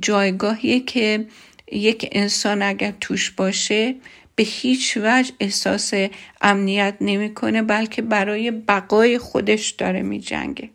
جایگاهیه 0.00 0.80
که 0.80 1.26
یک 1.72 2.08
انسان 2.12 2.62
اگر 2.62 2.92
توش 3.00 3.30
باشه 3.30 3.94
به 4.36 4.42
هیچ 4.42 4.96
وجه 4.96 5.32
احساس 5.40 5.92
امنیت 6.40 6.96
نمی‌کنه 7.00 7.62
بلکه 7.62 8.02
برای 8.02 8.50
بقای 8.50 9.18
خودش 9.18 9.70
داره 9.70 10.02
میجنگه. 10.02 10.70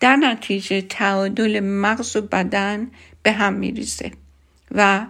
در 0.00 0.16
نتیجه 0.16 0.80
تعادل 0.80 1.60
مغز 1.60 2.16
و 2.16 2.22
بدن 2.22 2.90
به 3.22 3.32
هم 3.32 3.52
میریزه 3.52 4.10
و 4.70 5.06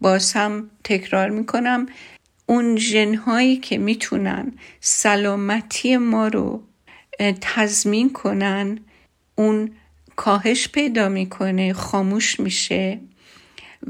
باز 0.00 0.32
هم 0.32 0.70
تکرار 0.84 1.28
می‌کنم 1.28 1.86
اون 2.46 2.74
جنهایی 2.74 3.56
که 3.56 3.78
می‌تونن 3.78 4.52
سلامتی 4.80 5.96
ما 5.96 6.28
رو 6.28 6.62
تضمین 7.40 8.12
کنن 8.12 8.78
اون 9.34 9.72
کاهش 10.16 10.68
پیدا 10.68 11.08
می‌کنه 11.08 11.72
خاموش 11.72 12.40
میشه 12.40 13.00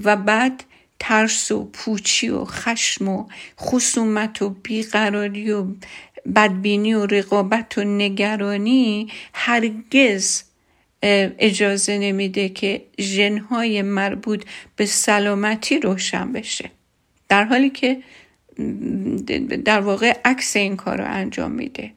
و 0.05 0.17
بعد 0.17 0.65
ترس 1.01 1.53
و 1.53 1.65
پوچی 1.65 2.29
و 2.29 2.45
خشم 2.45 3.09
و 3.09 3.27
خصومت 3.61 4.43
و 4.43 4.51
بیقراری 4.51 5.53
و 5.53 5.67
بدبینی 6.37 6.95
و 6.95 7.07
رقابت 7.07 7.79
و 7.79 7.85
نگرانی 7.85 9.09
هرگز 9.33 10.43
اجازه 11.03 11.99
نمیده 11.99 12.49
که 12.49 12.83
ژنهای 13.01 13.83
مربوط 13.83 14.45
به 14.77 14.87
سلامتی 14.87 15.79
روشن 15.79 16.33
بشه. 16.33 16.71
در 17.29 17.45
حالی 17.45 17.71
که 17.71 18.03
در 19.65 19.81
واقع 19.81 20.19
عکس 20.25 20.57
این 20.57 20.77
کار 20.77 20.99
رو 20.99 21.05
انجام 21.07 21.51
میده. 21.51 21.93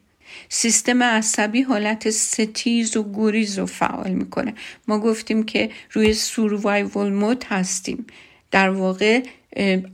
سیستم 0.48 1.02
عصبی 1.02 1.62
حالت 1.62 2.10
ستیز 2.10 2.96
و 2.96 3.12
گریز 3.14 3.58
رو 3.58 3.66
فعال 3.66 4.10
می‌کنه. 4.10 4.54
ما 4.88 4.98
گفتیم 4.98 5.42
که 5.42 5.70
روی 5.92 6.14
سوروایول 6.14 7.12
مود 7.12 7.44
هستیم. 7.44 8.06
در 8.54 8.70
واقع 8.70 9.22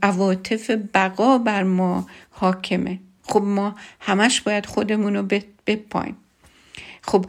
عواطف 0.01 0.71
بقا 0.93 1.37
بر 1.37 1.63
ما 1.63 2.07
حاکمه. 2.29 2.99
خب 3.23 3.41
ما 3.41 3.75
همش 3.99 4.41
باید 4.41 4.65
خودمون 4.65 5.15
رو 5.15 5.27
بپایم. 5.67 6.17
خب 7.01 7.25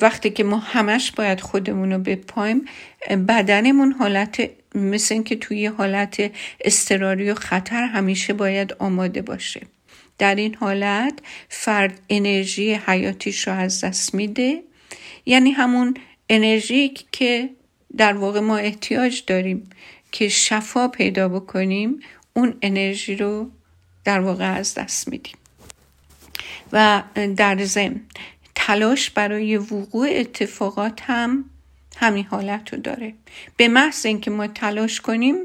وقتی 0.00 0.30
که 0.30 0.44
ما 0.44 0.58
همش 0.58 1.10
باید 1.10 1.40
خودمون 1.40 1.92
رو 1.92 1.98
بپایم 1.98 2.64
بدنمون 3.10 3.92
حالت 3.92 4.50
مثل 4.74 5.14
اینکه 5.14 5.36
توی 5.36 5.66
حالت 5.66 6.30
استراری 6.60 7.30
و 7.30 7.34
خطر 7.34 7.82
همیشه 7.82 8.32
باید 8.32 8.72
آماده 8.78 9.22
باشه. 9.22 9.60
در 10.18 10.34
این 10.34 10.54
حالت 10.54 11.18
فرد 11.48 12.00
انرژی 12.08 12.74
حیاتیش 12.74 13.48
رو 13.48 13.54
از 13.54 13.84
دست 13.84 14.14
میده. 14.14 14.62
یعنی 15.26 15.50
همون 15.50 15.94
انرژی 16.28 16.94
که 17.12 17.50
در 17.96 18.12
واقع 18.12 18.40
ما 18.40 18.56
احتیاج 18.56 19.22
داریم. 19.26 19.70
که 20.14 20.28
شفا 20.28 20.88
پیدا 20.88 21.28
بکنیم 21.28 22.00
اون 22.34 22.54
انرژی 22.62 23.16
رو 23.16 23.50
در 24.04 24.20
واقع 24.20 24.54
از 24.54 24.74
دست 24.74 25.08
میدیم. 25.08 25.36
و 26.72 27.02
در 27.36 27.64
ضمن 27.64 28.00
تلاش 28.54 29.10
برای 29.10 29.56
وقوع 29.56 30.08
اتفاقات 30.10 31.00
هم 31.02 31.44
همین 31.96 32.24
حالت 32.24 32.74
رو 32.74 32.80
داره. 32.80 33.14
به 33.56 33.68
محض 33.68 34.06
اینکه 34.06 34.30
ما 34.30 34.46
تلاش 34.46 35.00
کنیم 35.00 35.36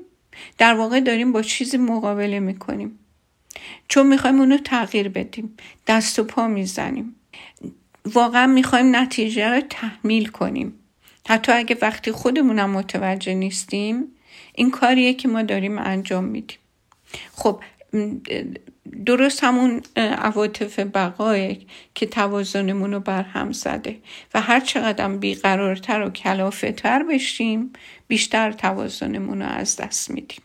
در 0.57 0.73
واقع 0.73 0.99
داریم 0.99 1.31
با 1.31 1.41
چیزی 1.41 1.77
مقابله 1.77 2.39
می‌کنیم. 2.39 2.99
چون 3.87 4.07
می‌خوایم 4.07 4.39
اونو 4.39 4.57
تغییر 4.57 5.09
بدیم 5.09 5.57
دست 5.87 6.19
و 6.19 6.23
پا 6.23 6.47
می‌زنیم. 6.47 7.15
واقعا 8.05 8.47
می‌خوایم 8.47 8.95
نتیجه 8.95 9.49
رو 9.49 9.61
تحمیل 9.61 10.27
کنیم. 10.27 10.73
حتی 11.27 11.51
اگه 11.51 11.77
وقتی 11.81 12.11
خودمونم 12.11 12.69
متوجه 12.69 13.33
نیستیم 13.33 14.15
این 14.59 14.71
کاریه 14.71 15.13
که 15.13 15.27
ما 15.27 15.41
داریم 15.41 15.77
انجام 15.77 16.23
میدیم. 16.23 16.57
خب 17.31 17.61
درست 19.05 19.43
همون 19.43 19.81
عواطف 19.95 20.79
بقای 20.79 21.57
که 21.95 22.05
توازنمون 22.05 22.93
رو 22.93 22.99
برهم 22.99 23.51
زده 23.51 23.99
و 24.33 24.41
هر 24.41 24.59
چقدر 24.59 25.09
بیقرارتر 25.09 26.01
و 26.01 26.09
کلافه 26.09 26.71
تر 26.71 27.03
بشیم 27.03 27.73
بیشتر 28.07 28.51
توازنمون 28.51 29.41
رو 29.41 29.47
از 29.47 29.75
دست 29.75 30.11
میدیم. 30.11 30.41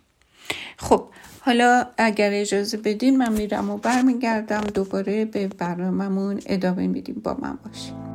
خب 0.76 1.08
حالا 1.40 1.86
اگر 1.98 2.30
اجازه 2.32 2.76
بدین 2.76 3.16
من 3.16 3.32
میرم 3.32 3.70
و 3.70 3.76
برمیگردم 3.76 4.60
دوباره 4.60 5.24
به 5.24 5.48
برنامهمون 5.48 6.40
ادامه 6.46 6.86
میدیم. 6.86 7.14
با 7.24 7.36
من 7.42 7.58
باشیم 7.64 8.13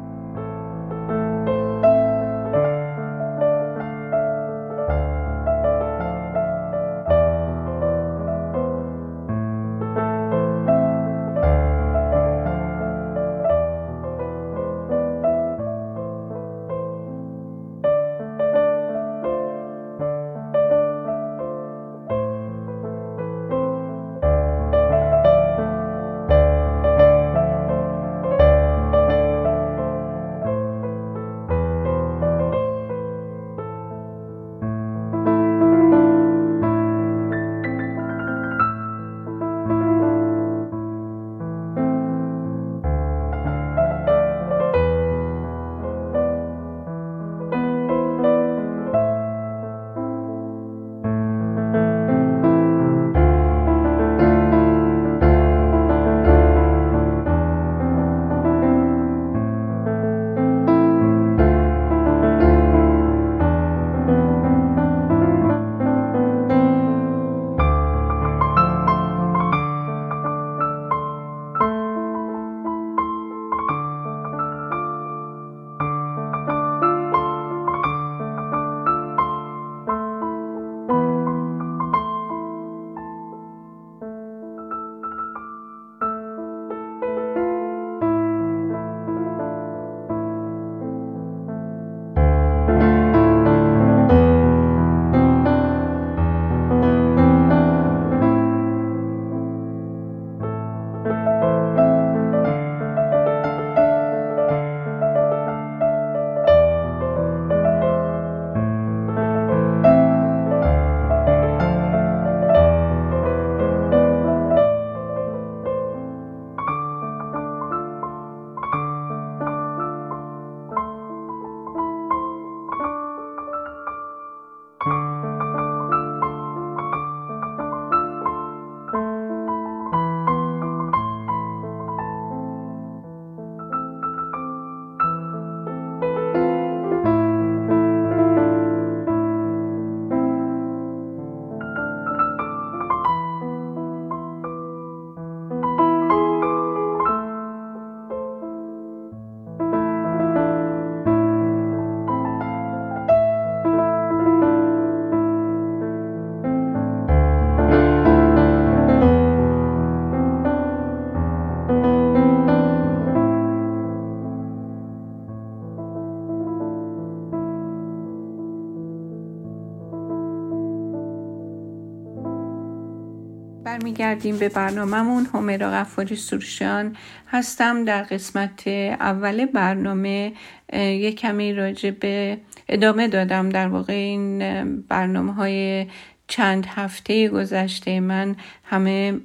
برمیگردیم 173.79 174.37
به 174.37 174.49
برنامهمون. 174.49 175.27
همیرا 175.33 175.71
غفاری 175.71 176.15
سروشان 176.15 176.95
هستم 177.27 177.85
در 177.85 178.03
قسمت 178.03 178.67
اول 178.99 179.45
برنامه. 179.45 180.33
یک 180.73 181.19
کمی 181.19 181.53
راجع 181.53 181.91
به 181.91 182.37
ادامه 182.69 183.07
دادم. 183.07 183.49
در 183.49 183.67
واقع 183.67 183.93
این 183.93 184.39
برنامه 184.81 185.33
های 185.33 185.85
چند 186.27 186.65
هفته 186.65 187.29
گذشته 187.29 187.99
من 187.99 188.35
همه 188.63 189.19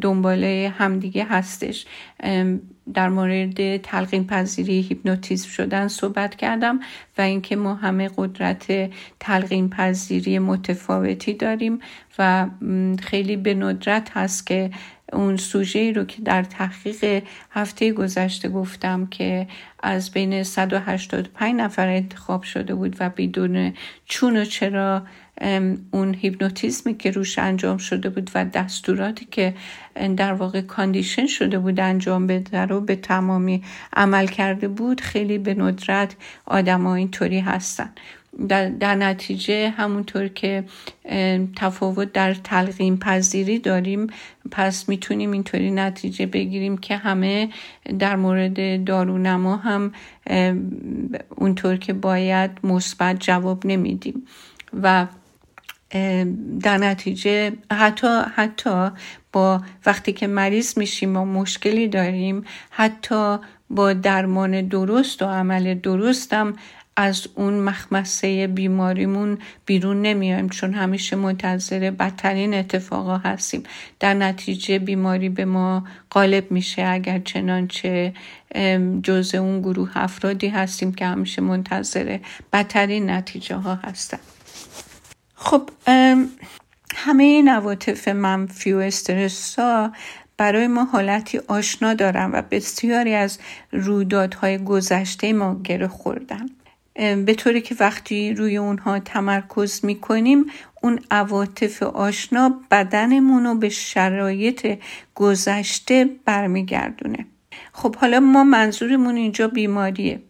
دنباله 0.00 0.72
همدیگه 0.78 1.24
هستش. 1.24 1.86
در 2.94 3.08
مورد 3.08 3.76
تلقین 3.76 4.26
پذیری 4.26 4.80
هیپنوتیزم 4.80 5.48
شدن 5.48 5.88
صحبت 5.88 6.36
کردم 6.36 6.80
و 7.18 7.22
اینکه 7.22 7.56
ما 7.56 7.74
همه 7.74 8.10
قدرت 8.16 8.90
تلقین 9.20 9.70
پذیری 9.70 10.38
متفاوتی 10.38 11.34
داریم 11.34 11.78
و 12.18 12.46
خیلی 13.02 13.36
به 13.36 13.54
ندرت 13.54 14.10
هست 14.16 14.46
که 14.46 14.70
اون 15.12 15.36
سوژه 15.36 15.92
رو 15.92 16.04
که 16.04 16.22
در 16.22 16.42
تحقیق 16.42 17.22
هفته 17.50 17.92
گذشته 17.92 18.48
گفتم 18.48 19.06
که 19.06 19.46
از 19.82 20.10
بین 20.10 20.42
185 20.42 21.54
نفر 21.54 21.88
انتخاب 21.88 22.42
شده 22.42 22.74
بود 22.74 22.96
و 23.00 23.10
بدون 23.16 23.74
چون 24.04 24.36
و 24.36 24.44
چرا 24.44 25.02
اون 25.90 26.14
هیپنوتیزمی 26.14 26.94
که 26.94 27.10
روش 27.10 27.38
انجام 27.38 27.78
شده 27.78 28.10
بود 28.10 28.30
و 28.34 28.44
دستوراتی 28.44 29.26
که 29.30 29.54
در 30.16 30.32
واقع 30.32 30.60
کاندیشن 30.60 31.26
شده 31.26 31.58
بود 31.58 31.80
انجام 31.80 32.26
بده 32.26 32.58
رو 32.58 32.80
به 32.80 32.96
تمامی 32.96 33.62
عمل 33.92 34.26
کرده 34.26 34.68
بود 34.68 35.00
خیلی 35.00 35.38
به 35.38 35.54
ندرت 35.54 36.16
آدم 36.46 36.82
ها 36.82 36.94
اینطوری 36.94 37.40
هستن. 37.40 37.90
در, 38.48 38.68
در 38.68 38.94
نتیجه 38.94 39.70
همونطور 39.70 40.28
که 40.28 40.64
تفاوت 41.56 42.12
در 42.12 42.34
تلقیم 42.34 42.96
پذیری 42.96 43.58
داریم 43.58 44.06
پس 44.50 44.88
می‌تونیم 44.88 45.32
اینطوری 45.32 45.70
نتیجه 45.70 46.26
بگیریم 46.26 46.78
که 46.78 46.96
همه 46.96 47.48
در 47.98 48.16
مورد 48.16 48.84
دارونما 48.84 49.56
هم 49.56 49.92
اونطور 51.36 51.76
که 51.76 51.92
باید 51.92 52.50
مثبت 52.64 53.20
جواب 53.20 53.66
نمیدیم. 53.66 54.26
و 54.82 55.06
در 56.62 56.78
نتیجه 56.78 57.52
حتی 57.72 58.20
حتی 58.34 58.90
با 59.32 59.62
وقتی 59.86 60.12
که 60.12 60.26
مریض 60.26 60.78
میشیم 60.78 61.16
و 61.16 61.24
مشکلی 61.24 61.88
داریم 61.88 62.44
حتی 62.70 63.36
با 63.70 63.92
درمان 63.92 64.68
درست 64.68 65.22
و 65.22 65.26
عمل 65.26 65.74
درستم 65.74 66.54
از 66.96 67.26
اون 67.34 67.54
مخمسه 67.54 68.46
بیماریمون 68.46 69.38
بیرون 69.66 70.02
نمیایم 70.02 70.48
چون 70.48 70.74
همیشه 70.74 71.16
منتظر 71.16 71.90
بدترین 71.90 72.54
اتفاقا 72.54 73.16
هستیم. 73.16 73.62
در 74.00 74.14
نتیجه 74.14 74.78
بیماری 74.78 75.28
به 75.28 75.44
ما 75.44 75.84
غالب 76.10 76.50
میشه 76.50 76.82
اگر 76.82 77.18
چنانچه 77.18 78.12
جزء 79.02 79.38
اون 79.38 79.60
گروه 79.60 79.90
افرادی 79.94 80.48
هستیم 80.48 80.92
که 80.92 81.06
همیشه 81.06 81.42
منتظر 81.42 82.18
بدترین 82.52 83.10
نتیجه 83.10 83.56
ها 83.56 83.74
هستن. 83.74 84.18
خب 85.42 85.70
همه 86.94 87.24
این 87.24 87.48
عواطف 87.48 88.08
منفی 88.08 88.72
و 88.72 88.78
استرس 88.78 89.58
ها 89.58 89.92
برای 90.36 90.66
ما 90.66 90.84
حالتی 90.84 91.38
آشنا 91.38 91.94
دارن 91.94 92.30
و 92.32 92.42
بسیاری 92.50 93.14
از 93.14 93.38
رویدادهای 93.72 94.58
گذشته 94.58 95.32
ما 95.32 95.60
گره 95.64 95.88
خوردن. 95.88 96.46
به 96.94 97.34
طوری 97.34 97.60
که 97.60 97.76
وقتی 97.80 98.34
روی 98.34 98.56
اونها 98.56 98.98
تمرکز 98.98 99.84
می‌کنیم 99.84 100.46
اون 100.82 101.00
عواطف 101.10 101.82
آشنا 101.82 102.60
بدنمون 102.70 103.44
رو 103.44 103.54
به 103.54 103.68
شرایط 103.68 104.78
گذشته 105.14 106.10
برمیگردونه. 106.24 107.26
خب 107.72 107.96
حالا 107.96 108.20
ما 108.20 108.44
منظورمون 108.44 109.16
اینجا 109.16 109.48
بیماریه. 109.48 110.22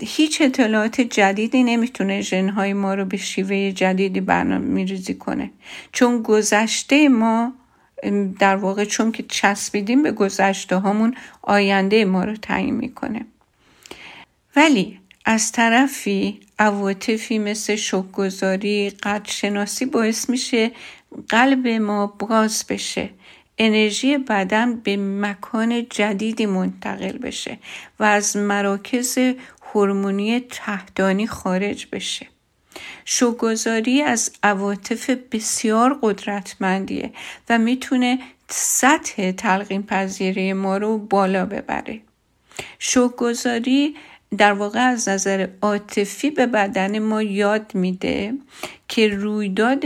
هیچ 0.00 0.42
اطلاعات 0.42 1.00
جدیدی 1.00 1.62
نمی‌تونه 1.62 2.20
ژنهای 2.20 2.72
ما 2.72 2.94
رو 2.94 3.04
به 3.04 3.16
شیوه 3.16 3.72
جدیدی 3.72 4.20
برنامه 4.20 4.66
میریزی 4.66 5.14
کنه. 5.14 5.50
چون 5.92 6.22
گذشته 6.22 7.08
ما 7.08 7.52
در 8.38 8.56
واقع 8.56 8.84
چون 8.84 9.12
که 9.12 9.22
چسبیدیم 9.28 10.02
به 10.02 10.12
گذشته 10.12 10.76
هامون 10.76 11.14
آینده 11.42 12.04
ما 12.04 12.24
رو 12.24 12.36
تعیین 12.36 12.74
می‌کنه. 12.74 13.26
ولی 14.56 14.98
از 15.24 15.52
طرفی 15.52 16.40
عواطفی 16.58 17.38
مثل 17.38 17.76
شکگذاری 17.76 18.90
قدرشناسی 18.90 19.84
باعث 19.84 20.30
میشه 20.30 20.70
قلب 21.28 21.68
ما 21.68 22.06
باز 22.06 22.64
بشه. 22.68 23.10
انرژی 23.58 24.18
بدن 24.18 24.76
به 24.76 24.96
مکان 24.96 25.86
جدیدی 25.90 26.46
منتقل 26.46 27.18
بشه 27.18 27.58
و 27.98 28.04
از 28.04 28.36
مراکز 28.36 29.18
هورمونی 29.62 30.40
تحتانی 30.40 31.26
خارج 31.26 31.86
بشه. 31.92 32.26
شوگذاری 33.04 34.02
از 34.02 34.30
عواطف 34.42 35.10
بسیار 35.10 35.98
قدرتمندیه 36.02 37.12
و 37.48 37.58
می‌تونه 37.58 38.18
سطح 38.48 39.30
تلقین 39.30 39.82
پذیری 39.82 40.52
ما 40.52 40.76
رو 40.76 40.98
بالا 40.98 41.46
ببره. 41.46 42.00
شوگذاری 42.78 43.96
در 44.38 44.52
واقع 44.52 44.80
از 44.80 45.08
نظر 45.08 45.48
عاطفی 45.62 46.30
به 46.30 46.46
بدن 46.46 46.98
ما 46.98 47.22
یاد 47.22 47.74
میده 47.74 48.34
که 48.88 49.08
رویداد 49.08 49.82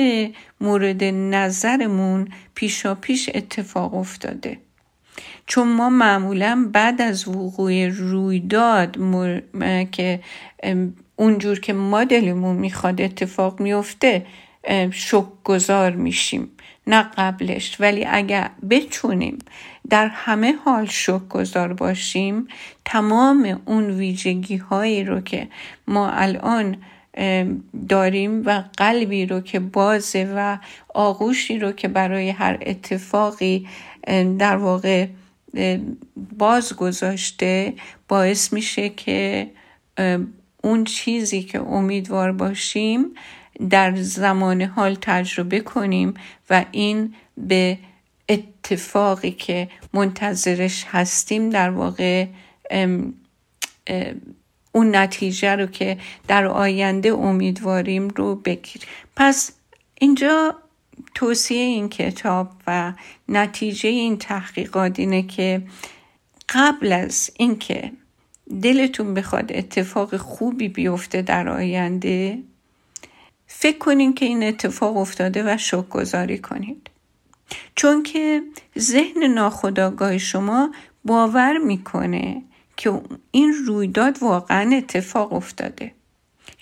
مورد 0.60 1.04
نظرمون 1.04 2.28
پیشا 2.54 2.94
پیش 2.94 3.30
اتفاق 3.34 3.94
افتاده. 3.94 4.58
چون 5.46 5.68
ما 5.68 5.90
معمولا 5.90 6.70
بعد 6.72 7.02
از 7.02 7.28
وقوع 7.28 7.88
رویداد 7.88 8.96
که 9.92 10.20
اونجور 11.16 11.60
که 11.60 11.72
ما 11.72 12.04
دلمون 12.04 12.56
می‌خواد 12.56 13.00
اتفاق 13.00 13.60
میفته 13.60 14.26
شک 14.90 15.24
گذار 15.44 15.90
میشیم. 15.90 16.50
نه 16.88 17.02
قبلش 17.16 17.80
ولی 17.80 18.04
اگر 18.04 18.50
بتونیم 18.70 19.38
در 19.90 20.06
همه 20.06 20.52
حال 20.64 20.86
شک 20.86 21.28
گذار 21.28 21.72
باشیم 21.72 22.48
تمام 22.84 23.60
اون 23.64 23.90
ویژگی 23.90 24.56
هایی 24.56 25.04
رو 25.04 25.20
که 25.20 25.48
ما 25.86 26.10
الان 26.10 26.76
داریم 27.88 28.42
و 28.46 28.62
قلبی 28.76 29.26
رو 29.26 29.40
که 29.40 29.60
بازه 29.60 30.34
و 30.36 30.58
آغوشی 30.94 31.58
رو 31.58 31.72
که 31.72 31.88
برای 31.88 32.30
هر 32.30 32.58
اتفاقی 32.60 33.68
در 34.38 34.56
واقع 34.56 35.06
باز 36.38 36.76
گذاشته 36.76 37.74
باعث 38.08 38.52
میشه 38.52 38.88
که 38.88 39.50
اون 40.62 40.84
چیزی 40.84 41.42
که 41.42 41.60
امیدوار 41.60 42.32
باشیم 42.32 43.04
در 43.70 43.96
زمان 43.96 44.62
حال 44.62 44.96
تجربه 45.00 45.60
کنیم 45.60 46.14
و 46.50 46.64
این 46.72 47.14
به 47.36 47.78
اتفاقی 48.28 49.30
که 49.30 49.68
منتظرش 49.92 50.84
هستیم 50.88 51.50
در 51.50 51.70
واقع 51.70 52.26
اون 54.72 54.96
نتیجه 54.96 55.56
رو 55.56 55.66
که 55.66 55.98
در 56.28 56.46
آینده 56.46 57.12
امیدواریم 57.12 58.08
رو 58.08 58.34
بگیر. 58.34 58.82
پس 59.16 59.52
اینجا 60.00 60.54
توصیه 61.14 61.60
این 61.60 61.88
کتاب 61.88 62.50
و 62.66 62.92
نتیجه 63.28 63.88
این 63.88 64.18
تحقیقات 64.18 64.98
اینه 64.98 65.22
که 65.22 65.62
قبل 66.48 66.92
از 66.92 67.30
اینکه 67.36 67.92
دلتون 68.62 69.14
بخواد 69.14 69.52
اتفاق 69.52 70.16
خوبی 70.16 70.68
بیفته 70.68 71.22
در 71.22 71.48
آینده 71.48 72.38
فکر 73.60 73.78
کنین 73.78 74.14
که 74.14 74.26
این 74.26 74.42
اتفاق 74.42 74.96
افتاده 74.96 75.42
و 75.42 75.82
گذاری 75.90 76.38
کنید. 76.38 76.90
چون 77.74 78.02
که 78.02 78.42
ذهن 78.78 79.22
ناخودآگاه 79.22 80.18
شما 80.18 80.72
باور 81.04 81.58
می‌کنه 81.58 82.42
که 82.76 83.00
این 83.30 83.54
رویداد 83.66 84.22
واقعا 84.22 84.76
اتفاق 84.76 85.32
افتاده. 85.32 85.92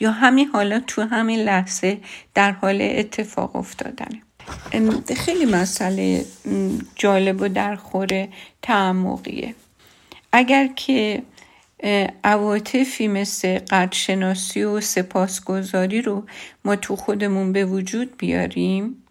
یا 0.00 0.10
همین 0.10 0.48
حالا 0.48 0.80
تو 0.80 1.02
همین 1.02 1.40
لحظه 1.40 2.00
در 2.34 2.52
حال 2.52 2.78
اتفاق 2.82 3.56
افتادنه 3.56 4.22
خیلی 5.16 5.44
مسئله 5.44 6.24
جالب 6.94 7.42
و 7.42 7.48
در 7.48 7.76
خور 7.76 8.28
تعمقیه. 8.62 9.54
اگر 10.32 10.66
که 10.66 11.22
عواطفی 12.24 13.08
مثل 13.08 13.58
قدرشناسی 13.58 14.62
و 14.62 14.80
سپاسگزاری 14.80 16.02
رو 16.02 16.24
ما 16.64 16.76
تو 16.76 16.96
خودمون 16.96 17.52
به 17.52 17.64
وجود 17.64 18.16
بیاریم 18.16 19.02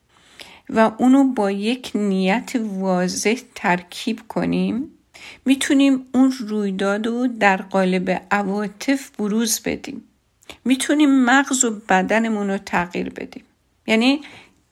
و 0.70 0.92
اونو 0.98 1.24
با 1.24 1.52
یک 1.52 1.92
نیت 1.96 2.52
واضح 2.56 3.38
ترکیب 3.56 4.20
کنیم. 4.28 4.92
می‌تونیم 5.46 6.06
اون 6.14 6.34
رویداد 6.40 7.08
رو 7.08 7.28
در 7.28 7.58
قالب 7.58 8.22
عواطف 8.32 9.10
بروز 9.10 9.62
بدیم. 9.66 10.04
می‌تونیم 10.66 11.26
مغز 11.26 11.64
و 11.64 11.80
بدنمون 11.90 12.50
رو 12.50 12.58
تغییر 12.58 13.10
بدیم. 13.10 13.44
یعنی 13.88 14.22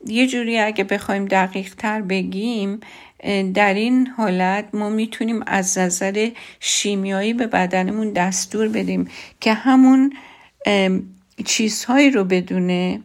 یه 0.08 0.28
جوری 0.28 0.60
اگه 0.60 0.84
بخوایم 0.84 1.26
دقیق 1.26 1.76
تر 1.76 2.02
بگیم 2.02 2.80
در 3.54 3.74
این 3.74 4.08
حالت 4.08 4.66
ما 4.74 4.90
می‌تونیم 4.90 5.44
از 5.48 5.78
نظر 5.78 6.30
شیمیایی 6.60 7.34
به 7.34 7.48
بدنمون 7.48 8.14
دستور 8.14 8.68
بدیم 8.68 9.08
که 9.40 9.54
همون 9.54 10.14
چیزهایی 11.46 12.12
رو 12.12 12.24
بدونه 12.24 13.02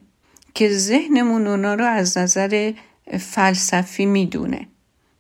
که 0.55 0.71
ذهنمون 0.71 1.47
اونا 1.47 1.75
رو 1.75 1.85
از 1.85 2.19
نظر 2.19 2.73
فلسفی 3.19 4.07
می‌دونه. 4.07 4.67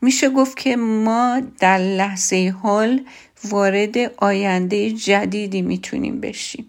میشه 0.00 0.30
گفت 0.30 0.56
که 0.56 0.76
ما 0.76 1.42
در 1.61 1.78
لحظه 1.78 2.54
حال 2.62 3.00
وارد 3.44 3.96
آینده 4.16 4.90
جدیدی 4.90 5.62
می‌تونیم 5.62 6.20
بشیم. 6.20 6.68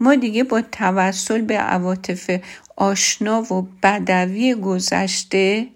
ما 0.00 0.14
دیگه 0.14 0.44
با 0.44 0.62
توسل 0.62 1.40
به 1.40 1.58
عواطف 1.58 2.40
آشنا 2.76 3.42
و 3.42 3.68
بدوی 3.82 4.54
گذشته 4.54 5.66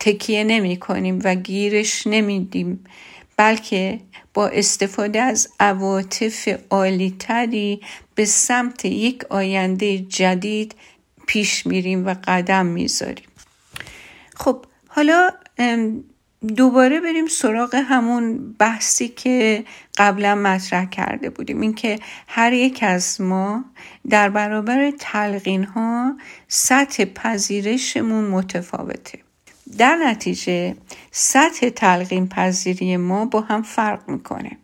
تکیه 0.00 0.44
نمی 0.44 0.76
کنیم 0.76 1.20
و 1.24 1.34
گیرش 1.34 2.06
نمیدیم 2.06 2.84
بلکه 3.36 4.00
با 4.34 4.48
استفاده 4.48 5.20
از 5.20 5.48
عواطف 5.60 6.48
عالیتری 6.70 7.80
به 8.14 8.24
سمت 8.24 8.84
یک 8.84 9.24
آینده 9.24 9.98
جدید 9.98 10.74
پیش 11.26 11.66
میریم 11.66 12.06
و 12.06 12.14
قدم 12.24 12.66
می‌ذاریم. 12.66 13.28
خب 14.36 14.64
حالا 14.88 15.30
دوباره 16.56 17.00
بریم 17.00 17.26
سراغ 17.26 17.74
همون 17.74 18.52
بحثی 18.58 19.08
که 19.08 19.64
قبلا 19.96 20.34
مطرح 20.34 20.84
کرده 20.84 21.30
بودیم 21.30 21.60
اینکه 21.60 21.98
هر 22.26 22.52
یک 22.52 22.78
از 22.82 23.20
ما 23.20 23.64
در 24.08 24.28
برابر 24.28 24.92
تلقین 24.98 25.64
ها 25.64 26.16
سطح 26.48 27.04
پذیرشمون 27.04 28.24
متفاوته. 28.24 29.23
در 29.78 29.96
نتیجه 29.96 30.76
سطح 31.10 31.68
تلقین 31.68 32.28
پذیری 32.28 32.96
ما 32.96 33.24
با 33.24 33.40
هم 33.40 33.62
فرق 33.62 34.08
می‌کنه. 34.08 34.58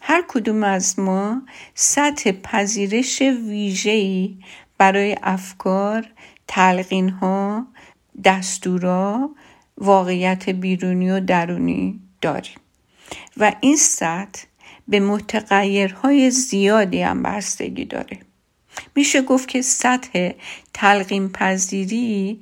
هر 0.00 0.24
کدوم 0.28 0.64
از 0.64 0.98
ما 0.98 1.42
سطح 1.74 2.32
پذیرش 2.32 3.22
ویژه‌ای 3.22 4.36
برای 4.78 5.16
افکار، 5.22 6.06
تلقین 6.48 7.08
ها، 7.08 7.66
دستورا 8.24 9.30
واقعیت 9.78 10.48
بیرونی 10.48 11.10
و 11.10 11.20
درونی 11.20 12.00
داریم. 12.20 12.58
و 13.36 13.52
این 13.60 13.76
سطح 13.76 14.42
به 14.88 15.00
متغیرهای 15.00 16.30
زیادی 16.30 17.02
هم 17.02 17.22
بستگی 17.22 17.84
داره. 17.84 18.18
میشه 18.94 19.22
گفت 19.22 19.48
که 19.48 19.62
سطح 19.62 20.30
تلقیم 20.74 21.28
پذیری 21.28 22.40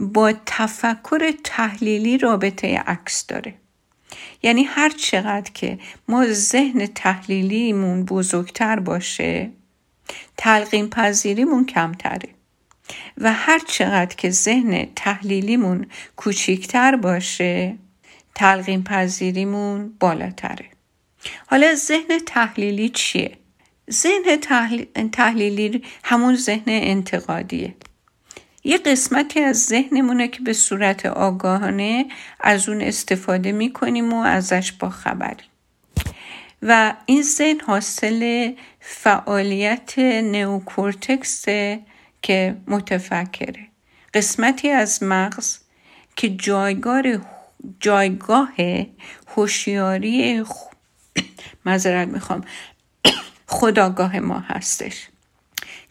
با 0.00 0.32
تفکر 0.46 1.32
تحلیلی 1.44 2.18
رابطه 2.18 2.78
عکس 2.78 3.26
داره. 3.26 3.54
یعنی 4.42 4.64
هر 4.64 4.90
چقدر 4.90 5.50
که 5.54 5.78
ما 6.08 6.26
ذهن 6.26 6.86
تحلیلیمون 6.86 8.04
بزرگتر 8.04 8.80
باشه 8.80 9.50
تلقیم 10.36 10.88
پذیریمون 10.88 11.66
کمتره. 11.66 12.28
و 13.18 13.32
هر 13.32 13.58
چقدر 13.58 14.16
که 14.16 14.30
ذهن 14.30 14.88
تحلیلیمون 14.96 15.86
کوچیکتر 16.16 16.96
باشه 16.96 17.76
تلقیم 18.34 18.82
پذیریمون 18.82 19.96
بالاتره. 20.00 20.66
حالا 21.46 21.74
ذهن 21.74 22.18
تحلیلی 22.26 22.88
چیه؟ 22.88 23.38
ذهن 23.90 24.36
تحلیلی 25.12 25.82
همون 26.04 26.36
ذهن 26.36 26.62
انتقادیه. 26.66 27.74
یه 28.64 28.78
قسمتی 28.78 29.40
از 29.40 29.64
ذهنمونه 29.64 30.28
که 30.28 30.42
به 30.42 30.52
صورت 30.52 31.06
آگاهانه 31.06 32.06
از 32.40 32.68
اون 32.68 32.80
استفاده 32.80 33.52
می‌کنیم 33.52 34.12
و 34.12 34.22
ازش 34.22 34.72
با 34.72 34.90
خبریم 34.90 35.46
و 36.62 36.94
این 37.06 37.22
ذهن 37.22 37.60
حاصل 37.60 38.52
فعالیت 38.80 39.98
نئوکورتکس 39.98 41.44
که 42.22 42.56
متفکره. 42.66 43.68
قسمتی 44.14 44.70
از 44.70 45.02
مغز 45.02 45.58
که 46.16 46.28
جایگاه 46.28 47.02
جایگاه 47.80 48.52
هوشیاری 49.36 50.44
مذارت 51.66 52.08
می‌خوام. 52.08 52.44
خداگاه 53.46 54.18
ما 54.18 54.38
هستش. 54.38 55.08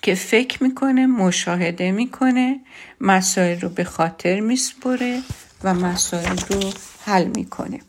که 0.01 0.15
فکر 0.15 0.63
می‌کنه 0.63 1.07
مشاهده 1.07 1.91
می‌کنه 1.91 2.59
مسائل 3.01 3.59
رو 3.59 3.69
به 3.69 3.83
خاطر 3.83 4.39
میسپره 4.39 5.21
و 5.63 5.73
مسائل 5.73 6.37
رو 6.49 6.69
حل 7.05 7.27
می‌کنه. 7.35 7.79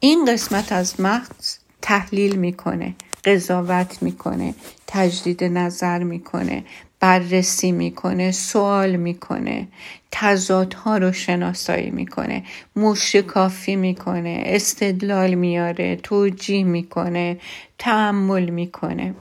این 0.00 0.24
قسمت 0.24 0.72
از 0.72 1.00
مغز 1.00 1.58
تحلیل 1.82 2.36
می‌کنه 2.36 2.94
قضاوت 3.24 4.02
می‌کنه 4.02 4.54
تجدید 4.86 5.44
نظر 5.44 6.02
می‌کنه 6.02 6.64
بررسی 7.00 7.72
می‌کنه 7.72 8.32
سوال 8.32 8.96
می‌کنه 8.96 9.68
تضادها 10.10 10.98
رو 10.98 11.12
شناسایی 11.12 11.90
می‌کنه 11.90 12.44
موشکافی 12.76 13.76
می‌کنه 13.76 14.42
استدلال 14.46 15.34
میاره 15.34 15.96
توجیه 15.96 16.64
می‌کنه 16.64 17.40
تعمل 17.78 18.50
می‌کنه. 18.50 19.14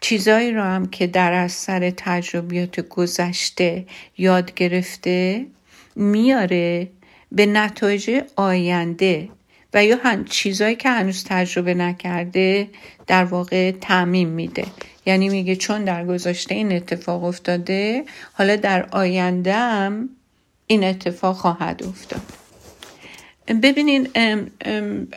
چیزایی 0.00 0.52
رو 0.52 0.62
هم 0.62 0.86
که 0.86 1.06
در 1.06 1.32
اثر 1.32 1.90
تجربیات 1.96 2.80
گذشته 2.80 3.86
یاد 4.18 4.54
گرفته 4.54 5.46
میاره 5.96 6.88
به 7.32 7.46
نتایج 7.46 8.22
آینده 8.36 9.28
و 9.74 9.84
یا 9.84 10.24
چیزایی 10.24 10.76
که 10.76 10.90
هنوز 10.90 11.24
تجربه 11.24 11.74
نکرده 11.74 12.68
در 13.06 13.24
واقع 13.24 13.70
تعمیم 13.70 14.28
میده. 14.28 14.64
یعنی 15.06 15.28
میگه 15.28 15.56
چون 15.56 15.84
در 15.84 16.06
گذشته 16.06 16.54
این 16.54 16.72
اتفاق 16.72 17.24
افتاده 17.24 18.04
حالا 18.32 18.56
در 18.56 18.88
آینده 18.90 19.54
هم 19.54 20.08
این 20.66 20.84
اتفاق 20.84 21.36
خواهد 21.36 21.82
افتاد. 21.82 22.39
ببینین 23.62 24.08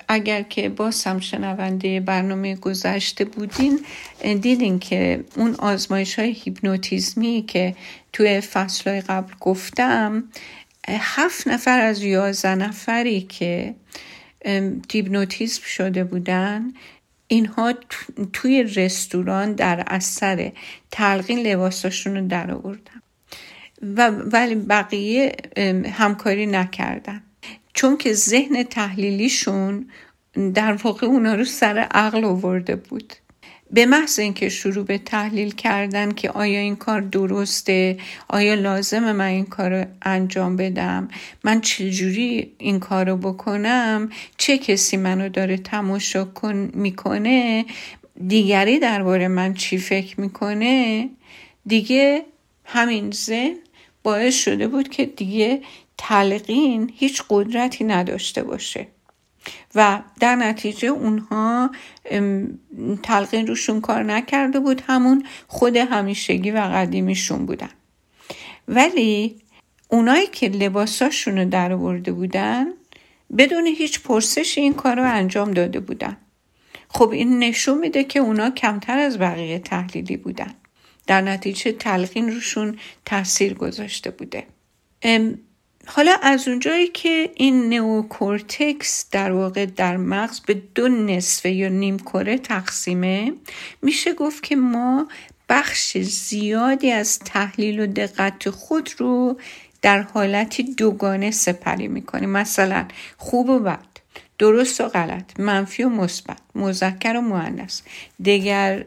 اگر 0.08 0.42
که 0.42 0.70
باز 0.70 1.04
هم 1.04 1.20
شنونده 1.20 2.00
برنامه 2.00 2.56
گذشته 2.56 3.26
بودین 3.26 3.80
دیدین 4.42 4.80
که 4.80 5.24
اون 5.36 5.56
آزمایش 5.56 6.20
های 6.20 6.32
هیپنوتیزمی 6.32 7.44
که 7.48 7.76
توی 8.14 8.42
فصل 8.42 9.02
قبل 9.02 9.34
گفتم 9.40 10.24
هفت 10.88 11.48
نفر 11.48 11.80
از 11.80 12.02
یازده 12.04 12.56
نفری 12.56 13.22
که 13.22 13.76
هیپنوتیزم 14.92 15.62
شده 15.66 16.04
بودن 16.04 16.74
اینها 17.28 17.74
توی 18.34 18.64
رستوران 18.64 19.54
در 19.54 19.84
اثر 19.88 20.52
تلقین 20.92 21.40
لباساشون 21.40 22.16
رو 22.18 22.28
در 22.28 22.52
آوردن 22.52 23.02
و 23.82 24.10
ولی 24.10 24.56
بقیه 24.56 25.36
همکاری 25.94 26.46
نکردن. 26.46 27.22
چون 27.74 27.98
که 27.98 28.14
ذهن 28.14 28.64
تحلیلیشون 28.64 29.90
در 30.54 30.74
واقع 30.74 31.08
اونا 31.08 31.36
رو 31.36 31.46
سر 31.46 31.78
عقل 31.78 32.26
آورده 32.26 32.76
بود. 32.76 33.14
به 33.74 33.86
محض 33.86 34.20
اینکه 34.20 34.50
شروع 34.50 34.86
به 34.86 34.98
تحلیل 34.98 35.52
کردن 35.52 36.12
که 36.12 36.30
آیا 36.30 36.60
این 36.60 36.76
کار 36.76 37.02
درسته 37.02 37.98
آیا 38.30 38.54
لازمه 38.54 39.12
من 39.14 39.26
این 39.26 39.46
کار 39.46 39.80
رو 39.80 39.86
انجام 40.02 40.56
بدم 40.56 41.08
من 41.44 41.62
چجوری 41.62 42.54
این 42.58 42.80
کار 42.80 43.10
رو 43.10 43.18
بکنم 43.18 44.10
چه 44.38 44.58
کسی 44.58 44.98
منو 44.98 45.30
داره 45.30 45.58
تماشا 45.58 46.26
کن 46.26 46.70
می‌کنه 46.74 47.66
دیگری 48.28 48.80
درباره 48.80 49.28
من 49.28 49.54
چی 49.54 49.78
فکر 49.78 50.22
می‌کنه 50.22 51.10
دیگه 51.66 52.26
همین 52.66 53.12
ذهن 53.12 53.56
باعث 54.04 54.36
شده 54.36 54.68
بود 54.68 54.90
که 54.90 55.06
دیگه 55.06 55.62
تلقین 55.98 56.92
هیچ 56.96 57.24
قدرتی 57.30 57.84
نداشته 57.84 58.44
باشه. 58.44 58.88
و 59.76 60.00
در 60.20 60.36
نتیجه 60.36 60.88
اونها 60.88 61.72
تلقین 63.04 63.48
روشون 63.48 63.82
کار 63.82 64.04
نکرده 64.04 64.60
بود 64.60 64.82
همون 64.88 65.26
خود 65.48 65.78
همیشگی 65.78 66.52
و 66.52 66.58
قدیمیشون 66.58 67.46
بودن. 67.46 67.70
ولی 68.68 69.42
اونایی 69.88 70.28
که 70.28 70.50
لباساشون 70.50 71.38
رو 71.38 71.50
در 71.50 71.76
بودن 71.76 72.68
بدون 73.38 73.68
هیچ 73.68 74.02
پرسش 74.02 74.58
این 74.58 74.74
کار 74.74 74.96
رو 74.96 75.04
انجام 75.12 75.52
داده 75.52 75.80
بودن. 75.80 76.18
خب 76.90 77.10
این 77.10 77.40
نشون 77.40 77.78
میده 77.78 78.04
که 78.04 78.20
اونا 78.20 78.50
کمتر 78.50 79.00
از 79.00 79.20
بقیه 79.20 79.60
تحلیلی 79.60 80.18
بودن. 80.18 80.54
در 81.08 81.22
نتیجه 81.22 81.72
تلقین 81.72 82.32
روشون 82.32 82.78
تاثیر 83.06 83.54
گذاشته 83.54 84.12
بوده. 84.12 84.48
حالا 85.88 86.16
از 86.22 86.48
اونجایی 86.48 86.88
که 86.88 87.32
این 87.36 87.74
نئوکورتکس 87.74 89.06
در 89.12 89.32
واقع 89.32 89.66
در 89.66 89.98
مغز 89.98 90.40
به 90.40 90.54
دو 90.76 90.88
نصفه 90.88 91.52
یا 91.52 91.70
نیم 91.70 92.00
کره 92.00 92.38
تقسیمه 92.38 93.34
میشه 93.82 94.14
گفت 94.14 94.44
که 94.44 94.56
ما 94.56 95.08
بخش 95.50 95.98
زیادی 95.98 96.92
از 96.92 97.20
تحلیل 97.20 97.80
و 97.80 97.88
دقت 97.88 98.50
خود 98.50 98.90
رو 98.98 99.40
در 99.82 100.02
حالتی 100.02 100.64
دوگانه 100.64 101.32
سپری 101.32 101.88
می‌کنیم. 101.88 102.30
مثلا 102.30 102.88
خوب 103.18 103.50
و 103.50 103.60
بد. 103.60 103.93
درست 104.44 104.82
و 104.82 104.88
غلط. 104.88 105.40
منفی 105.40 105.84
و 105.84 105.90
مثبت. 105.90 106.38
مذکر 106.56 107.18
و 107.18 107.22
مؤنث. 107.22 107.82
دیگر 108.20 108.86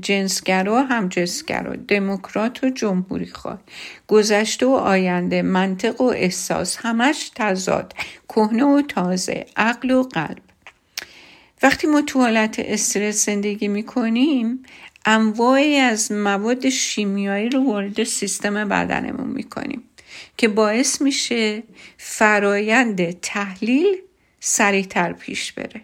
جنسگرا 0.00 0.74
و 0.74 0.78
هم 0.78 1.08
جنسگرا 1.08 1.76
دموکرات 1.76 2.64
و 2.64 2.70
جمهوری 2.70 3.26
خواه 3.26 3.60
گذشته 4.08 4.66
و 4.66 4.70
آینده 4.70 5.42
منطق 5.42 6.00
و 6.00 6.04
احساس. 6.04 6.76
همش 6.80 7.30
تضاد. 7.34 7.92
کهنه 8.28 8.64
و 8.64 8.82
تازه. 8.82 9.46
عقل 9.56 9.90
و 9.90 10.02
قلب. 10.02 10.42
وقتی 11.62 11.86
ما 11.86 12.02
تو 12.02 12.20
حالت 12.20 12.56
استرس 12.58 13.26
زندگی 13.26 13.68
می‌کنیم 13.68 14.62
انواعی 15.06 15.76
از 15.76 16.12
مواد 16.12 16.68
شیمیایی 16.68 17.48
رو 17.48 17.72
وارد 17.72 18.04
سیستم 18.04 18.68
بدنمون 18.68 19.28
می‌کنیم 19.28 19.82
که 20.36 20.48
باعث 20.48 21.00
میشه 21.00 21.62
فرایند 21.96 23.10
تحلیل 23.10 23.96
سریعتر 24.46 25.12
پیش 25.12 25.52
بره. 25.52 25.80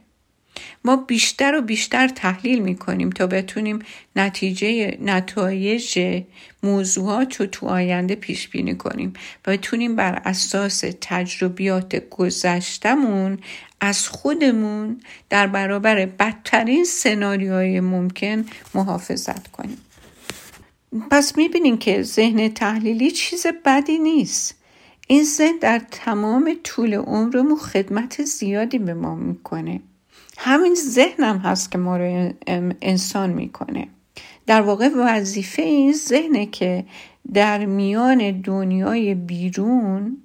ما 0.84 0.96
بیشتر 0.96 1.54
و 1.54 1.62
بیشتر 1.62 2.08
تحلیل 2.08 2.58
می‌کنیم 2.58 3.10
تا 3.10 3.26
بتونیم 3.26 3.78
نتیجه 4.16 4.98
نتایج 5.00 6.22
موضوعات 6.62 7.36
رو 7.36 7.46
تو 7.46 7.66
آینده 7.66 8.14
پیش 8.14 8.48
بینی 8.48 8.74
کنیم 8.74 9.12
و 9.46 9.50
بتونیم 9.50 9.96
بر 9.96 10.22
اساس 10.24 10.84
تجربیات 11.00 12.08
گذشتمون 12.08 13.38
از 13.80 14.08
خودمون 14.08 15.00
در 15.30 15.46
برابر 15.46 16.06
بدترین 16.06 16.84
سناریوهای 16.84 17.80
ممکن 17.80 18.46
محافظت 18.74 19.48
کنیم. 19.48 19.78
پس 21.10 21.36
می‌بینیم 21.36 21.78
که 21.78 22.02
ذهن 22.02 22.48
تحلیلی 22.48 23.10
چیز 23.10 23.46
بدی 23.64 23.98
نیست. 23.98 24.59
این 25.10 25.24
ذهن 25.24 25.58
در 25.60 25.82
تمام 25.90 26.56
طول 26.64 26.94
عمرمون 26.94 27.56
خدمت 27.58 28.24
زیادی 28.24 28.78
به 28.78 28.94
ما 28.94 29.14
می‌کنه. 29.14 29.80
همین 30.38 30.74
ذهنم 30.74 31.38
هست 31.38 31.72
که 31.72 31.78
ما 31.78 31.96
رو 31.96 32.32
انسان 32.82 33.30
می‌کنه. 33.30 33.88
در 34.46 34.60
واقع 34.60 34.90
وظیفه 34.96 35.62
این 35.62 35.92
ذهنه 35.92 36.46
که 36.46 36.84
در 37.34 37.66
میان 37.66 38.40
دنیای 38.40 39.14
بیرون 39.14 40.16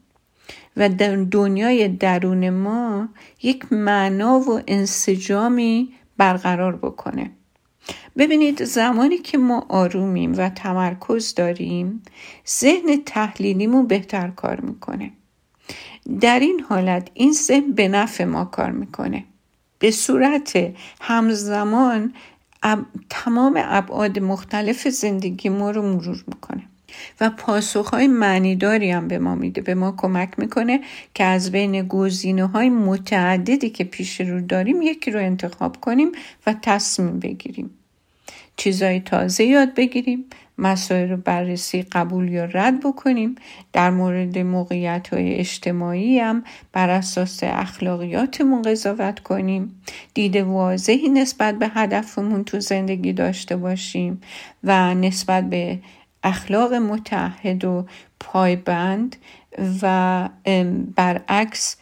و 0.77 0.89
در 0.89 1.15
دنیای 1.15 1.87
درون 1.87 2.49
ما 2.49 3.09
یک 3.43 3.73
معنا 3.73 4.39
و 4.39 4.61
انسجامی 4.67 5.93
برقرار 6.17 6.75
بکنه. 6.75 7.31
ببینید 8.17 8.63
زمانی 8.63 9.17
که 9.17 9.37
ما 9.37 9.65
آرومیم 9.69 10.33
و 10.37 10.49
تمرکز 10.49 11.33
داریم 11.33 12.01
ذهن 12.59 13.01
تحلیلیمون 13.05 13.87
بهتر 13.87 14.27
کار 14.27 14.59
می‌کنه. 14.59 15.11
در 16.21 16.39
این 16.39 16.59
حالت 16.69 17.09
این 17.13 17.31
ذهن 17.33 17.71
به 17.71 17.87
نفع 17.87 18.23
ما 18.23 18.45
کار 18.45 18.71
می‌کنه. 18.71 19.23
به 19.79 19.91
صورت 19.91 20.73
همزمان 21.01 22.13
تمام 23.09 23.59
ابعاد 23.63 24.19
مختلف 24.19 24.87
زندگی 24.87 25.49
ما 25.49 25.71
رو 25.71 25.81
مرور 25.81 26.23
می‌کنه. 26.27 26.63
و 27.21 27.29
پاسخهای 27.29 28.07
معنیداری 28.07 28.91
هم 28.91 29.07
به 29.07 29.19
ما 29.19 29.35
میده 29.35 29.61
به 29.61 29.75
ما 29.75 29.93
کمک 29.97 30.29
می‌کنه 30.37 30.81
که 31.13 31.23
از 31.23 31.51
بین 31.51 31.87
گزینه 31.87 32.45
های 32.45 32.69
متعددی 32.69 33.69
که 33.69 33.83
پیش 33.83 34.21
رو 34.21 34.41
داریم 34.41 34.81
یکی 34.81 35.11
رو 35.11 35.19
انتخاب 35.19 35.81
کنیم 35.81 36.11
و 36.47 36.55
تصمیم 36.61 37.19
بگیریم. 37.19 37.69
چیزای 38.57 38.99
تازه 38.99 39.43
یاد 39.43 39.73
بگیریم 39.73 40.25
مسائل 40.57 41.09
رو 41.09 41.17
بررسی 41.17 41.81
قبول 41.81 42.29
یا 42.29 42.45
رد 42.45 42.79
بکنیم. 42.79 43.35
در 43.73 43.89
مورد 43.89 44.37
موقعیت 44.37 45.07
های 45.13 45.35
اجتماعی 45.35 46.19
هم 46.19 46.43
بر 46.73 46.89
اساس 46.89 47.39
اخلاقیاتمون 47.43 48.61
قضاوت 48.61 49.19
کنیم. 49.19 49.81
دید 50.13 50.35
واضحی 50.35 51.09
نسبت 51.09 51.59
به 51.59 51.67
هدفمون 51.67 52.43
تو 52.43 52.59
زندگی 52.59 53.13
داشته 53.13 53.57
باشیم 53.57 54.21
و 54.63 54.93
نسبت 54.93 55.49
به 55.49 55.79
اخلاق 56.25 56.73
متحد 56.73 57.65
و 57.65 57.85
پایبند 58.19 59.15
و 59.81 60.29
برعکس 60.95 61.77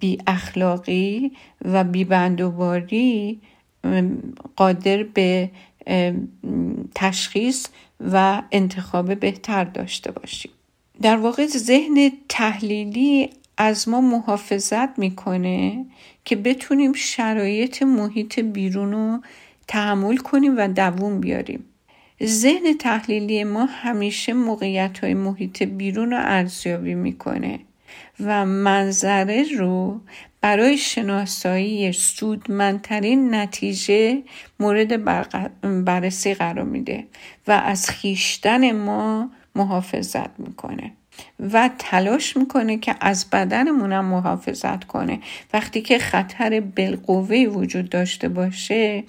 بی 0.00 0.18
اخلاقی 0.26 1.32
و 1.64 1.84
بی 1.84 2.04
بندوباری 2.04 3.40
قادر 4.56 5.02
به 5.02 5.50
تشخیص 6.94 7.66
و 8.12 8.42
انتخاب 8.52 9.14
بهتر 9.14 9.64
داشته 9.64 10.12
باشیم. 10.12 10.50
در 11.02 11.16
واقع 11.16 11.46
ذهن 11.46 12.12
تحلیلی 12.28 13.30
از 13.56 13.88
ما 13.88 14.00
محافظت 14.00 14.98
می‌کنه 14.98 15.84
که 16.24 16.36
بتونیم 16.36 16.92
شرایط 16.92 17.82
محیط 17.82 18.40
بیرون 18.40 18.92
رو 18.92 19.20
تحمل 19.68 20.16
کنیم 20.16 20.54
و 20.56 20.68
دووم 20.68 21.20
بیاریم. 21.20 21.64
ذهن 22.22 22.72
تحلیلی 22.78 23.44
ما 23.44 23.64
همیشه 23.64 24.32
موقعیت 24.32 24.98
های 24.98 25.14
محیط 25.14 25.62
بیرون 25.62 26.10
رو 26.10 26.18
ارزیابی 26.20 26.94
می‌کنه 26.94 27.60
و 28.20 28.46
منظره 28.46 29.44
رو 29.58 30.00
برای 30.40 30.78
شناسایی 30.78 31.92
سودمندترین 31.92 33.34
نتیجه 33.34 34.22
مورد 34.60 35.04
بررسی 35.84 36.34
قرار 36.34 36.64
میده 36.64 37.04
و 37.46 37.52
از 37.52 37.90
خیشتن 37.90 38.72
ما 38.72 39.30
محافظت 39.54 40.40
می‌کنه 40.40 40.92
و 41.52 41.70
تلاش 41.78 42.36
می‌کنه 42.36 42.78
که 42.78 42.94
از 43.00 43.30
بدنمونم 43.32 44.04
محافظت 44.04 44.84
کنه. 44.84 45.20
وقتی 45.52 45.80
که 45.82 45.98
خطر 45.98 46.60
بالقوه 46.60 47.36
وجود 47.36 47.88
داشته 47.88 48.28
باشه 48.28 49.04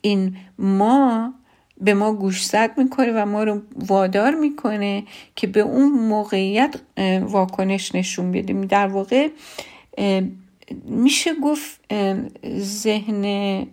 این 0.00 0.36
ما 0.58 1.34
به 1.80 1.94
ما 1.94 2.12
گوشزد 2.12 2.70
می‌کنه 2.76 3.12
و 3.22 3.26
ما 3.26 3.44
رو 3.44 3.62
وادار 3.76 4.34
می‌کنه 4.34 5.04
که 5.36 5.46
به 5.46 5.60
اون 5.60 5.92
موقعیت 5.92 6.74
واکنش 7.20 7.94
نشون 7.94 8.32
بدیم. 8.32 8.60
در 8.60 8.86
واقع 8.86 9.28
میشه 10.84 11.34
گفت 11.34 11.80
ذهن 12.58 13.66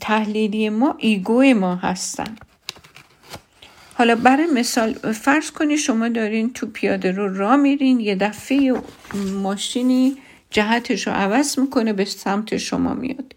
تحلیلی 0.00 0.68
ما 0.68 0.94
ایگوی 0.98 1.54
ما 1.54 1.74
هستن. 1.74 2.36
حالا 3.94 4.14
برای 4.14 4.46
مثال 4.46 4.92
فرض 4.92 5.50
کنید 5.50 5.78
شما 5.78 6.08
دارین 6.08 6.52
تو 6.52 6.66
پیاده 6.66 7.12
رو 7.12 7.36
را 7.36 7.56
میرین 7.56 8.00
یه 8.00 8.14
دفعه 8.14 8.74
ماشینی 9.42 10.16
جهتش 10.50 11.06
رو 11.06 11.12
عوض 11.12 11.58
می‌کنه 11.58 11.92
به 11.92 12.04
سمت 12.04 12.56
شما 12.56 12.94
میاد. 12.94 13.34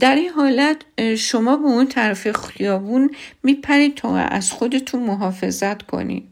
در 0.00 0.14
این 0.14 0.28
حالت 0.28 0.76
شما 1.18 1.56
به 1.56 1.64
اون 1.64 1.86
طرف 1.86 2.32
خیابون 2.32 3.10
میپرید 3.42 3.94
تا 3.94 4.16
از 4.16 4.52
خودتون 4.52 5.02
محافظت 5.02 5.82
کنید. 5.82 6.26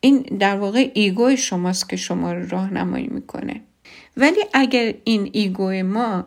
این 0.00 0.18
در 0.18 0.56
واقع 0.56 0.90
ego 0.94 1.36
شماست 1.36 1.88
که 1.88 1.96
شما 1.96 2.32
رو 2.32 2.48
راهنمایی 2.48 3.06
می‌کنه. 3.06 3.60
ولی 4.16 4.40
اگر 4.52 4.94
این 5.04 5.30
ego 5.32 5.82
ما 5.82 6.26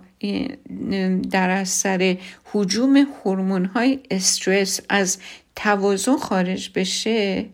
در 1.32 1.50
اثر 1.50 2.18
هجوم 2.54 2.98
هورمون 2.98 3.66
های 3.66 4.00
استرس 4.12 4.80
از 4.90 5.18
توازن 5.56 6.18
خارج 6.18 6.72
بشه 6.76 7.46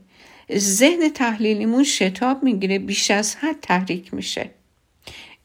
ذهن 0.57 1.09
تحلیلیمون 1.09 1.83
شتاب 1.83 2.43
می‌گیره 2.43 2.79
بیش 2.79 3.11
از 3.11 3.35
حد 3.35 3.55
تحریک 3.61 4.13
میشه. 4.13 4.49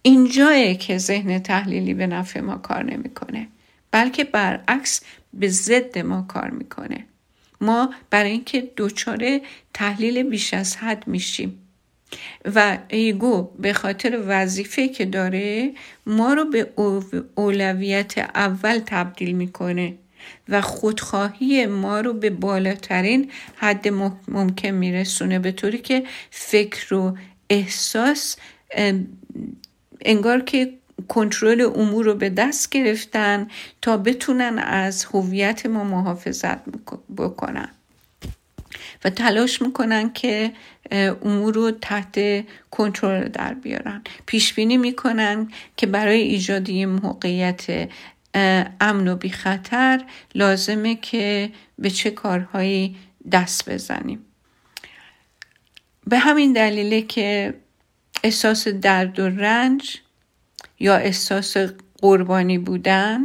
اینجایه 0.07 0.75
که 0.75 0.99
ذهن 0.99 1.39
تحلیلی 1.39 1.95
به 1.95 2.07
نفع 2.07 2.41
ما 2.41 2.57
کار 2.57 2.83
نمی‌کنه 2.83 3.49
بلکه 3.91 4.25
برعکس 4.25 5.01
به 5.35 5.49
ضد 5.49 5.99
ما 5.99 6.23
کار 6.29 6.51
می‌کنه. 6.51 7.05
ما 7.61 7.95
برای 8.11 8.31
اینکه 8.31 8.71
دچار 8.77 9.41
تحلیل 9.75 10.23
بیش 10.23 10.55
از 10.55 10.77
حد 10.77 11.09
میشیم. 11.09 11.59
و 12.55 12.79
ایگو 12.89 13.51
به 13.59 13.73
خاطر 13.73 14.23
وظیفه 14.27 14.89
که 14.89 15.05
داره 15.05 15.73
ما 16.07 16.35
رو 16.35 16.45
به 16.45 16.73
اولویت 17.35 18.19
اول 18.19 18.81
تبدیل 18.87 19.33
می‌کنه 19.33 19.95
و 20.49 20.61
خودخواهی 20.61 21.67
ما 21.67 22.01
رو 22.01 22.13
به 22.13 22.31
بالاترین 22.31 23.31
حد 23.57 23.89
ممکن 24.29 24.71
میرسونه. 24.71 25.39
به 25.39 25.53
طوری 25.53 25.79
که 25.79 26.05
فکر 26.31 26.95
و 26.95 27.17
احساس 27.51 28.37
انگار 30.05 30.41
که 30.41 30.73
کنترل 31.09 31.61
امور 31.61 32.05
رو 32.05 32.15
به 32.15 32.31
دست 32.31 32.71
گرفتن 32.71 33.49
تا 33.83 33.97
بتونن 33.97 34.59
از 34.59 35.05
هویت 35.05 35.67
ما 35.67 35.85
محافظت 35.85 36.59
بکنن. 37.17 37.69
و 39.05 39.11
تلاش 39.11 39.63
می‌کنن 39.63 40.13
که 40.13 40.53
امور 41.23 41.55
رو 41.55 41.71
تحت 41.71 42.45
کنترل 42.71 43.29
در 43.29 43.55
بیارن. 43.55 44.03
پیش 44.27 44.55
بینی 44.55 44.77
می‌کنن 44.77 45.49
که 45.77 45.87
برای 45.87 46.21
ایجاد 46.21 46.69
یه 46.69 46.87
موقعیت 46.87 47.91
امن 48.81 49.09
و 49.09 49.17
بی 49.17 49.31
خطر 49.31 50.05
لازمه 50.35 50.95
که 50.95 51.51
به 51.79 51.91
چه 51.91 52.11
کارهایی 52.11 52.97
دست 53.33 53.71
بزنیم. 53.71 54.25
به 56.07 56.19
همین 56.19 56.53
دلیله 56.53 57.03
که 57.03 57.55
احساس 58.25 58.69
درد 58.69 59.19
و 59.19 59.29
رنج 59.29 60.01
یا 60.79 60.97
احساس 60.97 61.57
قربانی 61.99 62.59
بودن 62.59 63.25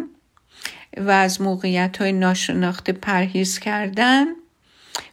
و 0.98 1.10
از 1.10 1.42
موقعیت 1.42 1.98
های 1.98 2.12
ناشناخته 2.12 2.92
پرهیز 2.92 3.60
کردن 3.60 4.26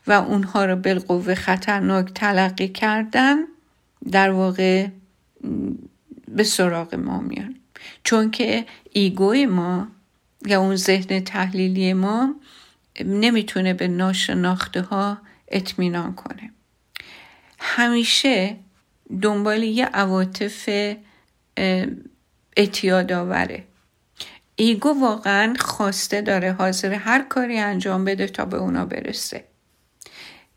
و 0.06 0.12
اونها 0.12 0.64
رو 0.64 0.76
بالقوه 0.76 1.34
خطرناک 1.34 2.12
تلقی 2.14 2.68
کردن 2.68 3.36
در 4.10 4.30
واقع 4.30 4.86
به 6.28 6.44
سراغ 6.44 6.94
ما 6.94 7.20
میان. 7.20 7.56
چون 8.04 8.30
که 8.30 8.66
ایگوی 8.92 9.46
ما 9.46 9.88
یا 10.46 10.60
اون 10.60 10.76
ذهن 10.76 11.20
تحلیلی 11.20 11.92
ما 11.92 12.34
نمی‌تونه 13.04 13.74
به 13.74 13.88
ناشناخته 13.88 14.82
ها 14.82 15.18
اطمینان 15.48 16.14
کنه. 16.14 16.50
همیشه 17.58 18.56
دنبال 19.22 19.62
یه 19.62 19.84
عواطف 19.86 20.68
اعتیاد 22.56 23.12
آوره. 23.12 23.64
ego 24.56 25.00
واقعا 25.00 25.54
خواسته 25.58 26.20
داره 26.20 26.52
حاضر 26.52 26.92
هر 26.92 27.22
کاری 27.22 27.58
انجام 27.58 28.04
بده 28.04 28.26
تا 28.26 28.44
به 28.44 28.56
اونا 28.56 28.86
برسه. 28.86 29.44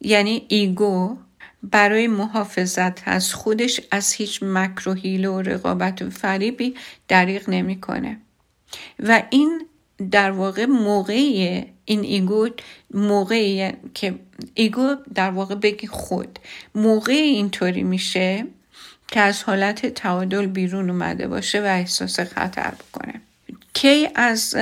یعنی 0.02 0.46
ego 0.48 1.18
برای 1.64 2.08
محافظت 2.08 3.08
از 3.08 3.34
خودش 3.34 3.82
از 3.92 4.14
هیچ 4.14 4.44
مکر 4.44 4.90
و 4.90 4.94
و 5.26 5.42
رقابت 5.42 6.02
و 6.02 6.10
فریبی 6.10 6.76
دریغ 7.08 7.50
نمی‌کنه. 7.50 8.18
و 9.00 9.24
این 9.30 9.68
در 10.12 10.32
واقع 10.32 10.66
موقعی 10.66 11.66
این 11.90 12.04
ego 12.04 12.50
موقعی 12.94 13.72
که 13.94 14.20
ego 14.54 14.96
در 15.16 15.30
واقع 15.30 15.56
بگی 15.56 15.88
خود. 15.88 16.40
موقع 16.76 17.14
اینطوری 17.14 17.84
میشه 17.84 18.46
که 19.08 19.20
از 19.20 19.44
حالت 19.44 19.86
تعادل 19.86 20.46
بیرون 20.46 20.90
اومده 20.90 21.28
باشه 21.28 21.62
و 21.62 21.66
احساس 21.66 22.20
خطر 22.20 22.72
بکنه. 22.72 23.22
کی 23.74 24.08
از 24.16 24.56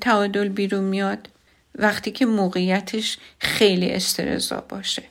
تعادل 0.00 0.48
بیرون 0.48 0.84
میاد؟ 0.84 1.28
وقتی 1.74 2.10
که 2.10 2.26
موقعیتش 2.26 3.18
خیلی 3.38 3.90
استرس‌زا 3.90 4.64
باشه. 4.68 5.02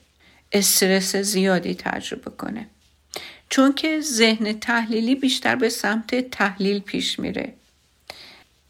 استرس 0.52 1.16
زیادی 1.16 1.76
تجربه 1.76 2.32
کنه. 2.32 2.68
چون 3.50 3.74
که 3.74 4.02
ذهن 4.02 4.54
تحلیلی 4.54 5.16
بیشتر 5.16 5.56
به 5.56 5.70
سمت 5.70 6.30
تحلیل 6.30 6.80
پیش 6.80 7.20
میره. 7.20 7.54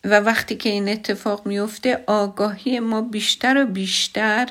و 0.03 0.19
وقتی 0.19 0.55
که 0.55 0.69
این 0.69 0.89
اتفاق 0.89 1.47
میفته 1.47 2.03
آگاهی 2.07 2.79
ما 2.79 3.01
بیشتر 3.01 3.63
و 3.63 3.65
بیشتر 3.67 4.47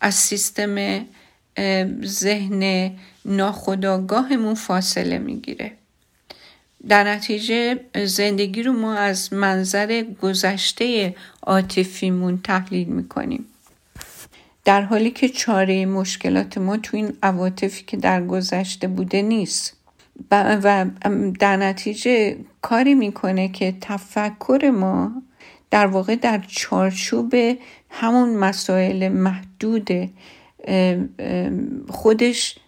از 0.00 0.14
سیستم 0.14 1.06
ذهن 2.04 2.92
ناخداگاهمون 3.24 4.54
فاصله 4.54 5.18
می‌گیره. 5.18 5.72
در 6.88 7.04
نتیجه 7.04 7.80
زندگی 8.04 8.62
رو 8.62 8.72
ما 8.72 8.94
از 8.94 9.32
منظر 9.32 10.04
گذشته 10.22 11.14
عاطفیمون 11.42 12.40
تحلیل 12.44 12.88
می‌کنیم. 12.88 13.46
در 14.64 14.82
حالی 14.82 15.10
که 15.10 15.28
چاره 15.28 15.86
مشکلات 15.86 16.58
ما 16.58 16.76
تو 16.76 16.96
این 16.96 17.16
عواطفی 17.22 17.84
که 17.84 17.96
در 17.96 18.26
گذشته 18.26 18.88
بوده 18.88 19.22
نیست. 19.22 19.76
و 20.30 20.86
در 21.38 21.56
نتیجه 21.56 22.36
کاری 22.62 22.94
می‌کنه 22.94 23.48
که 23.48 23.74
تفکر 23.80 24.70
ما 24.74 25.22
در 25.70 25.86
واقع 25.86 26.16
در 26.16 26.40
چارچوب 26.48 27.34
همون 27.90 28.36
مسائل 28.36 29.08
محدود 29.08 29.88
خودش 31.88 32.58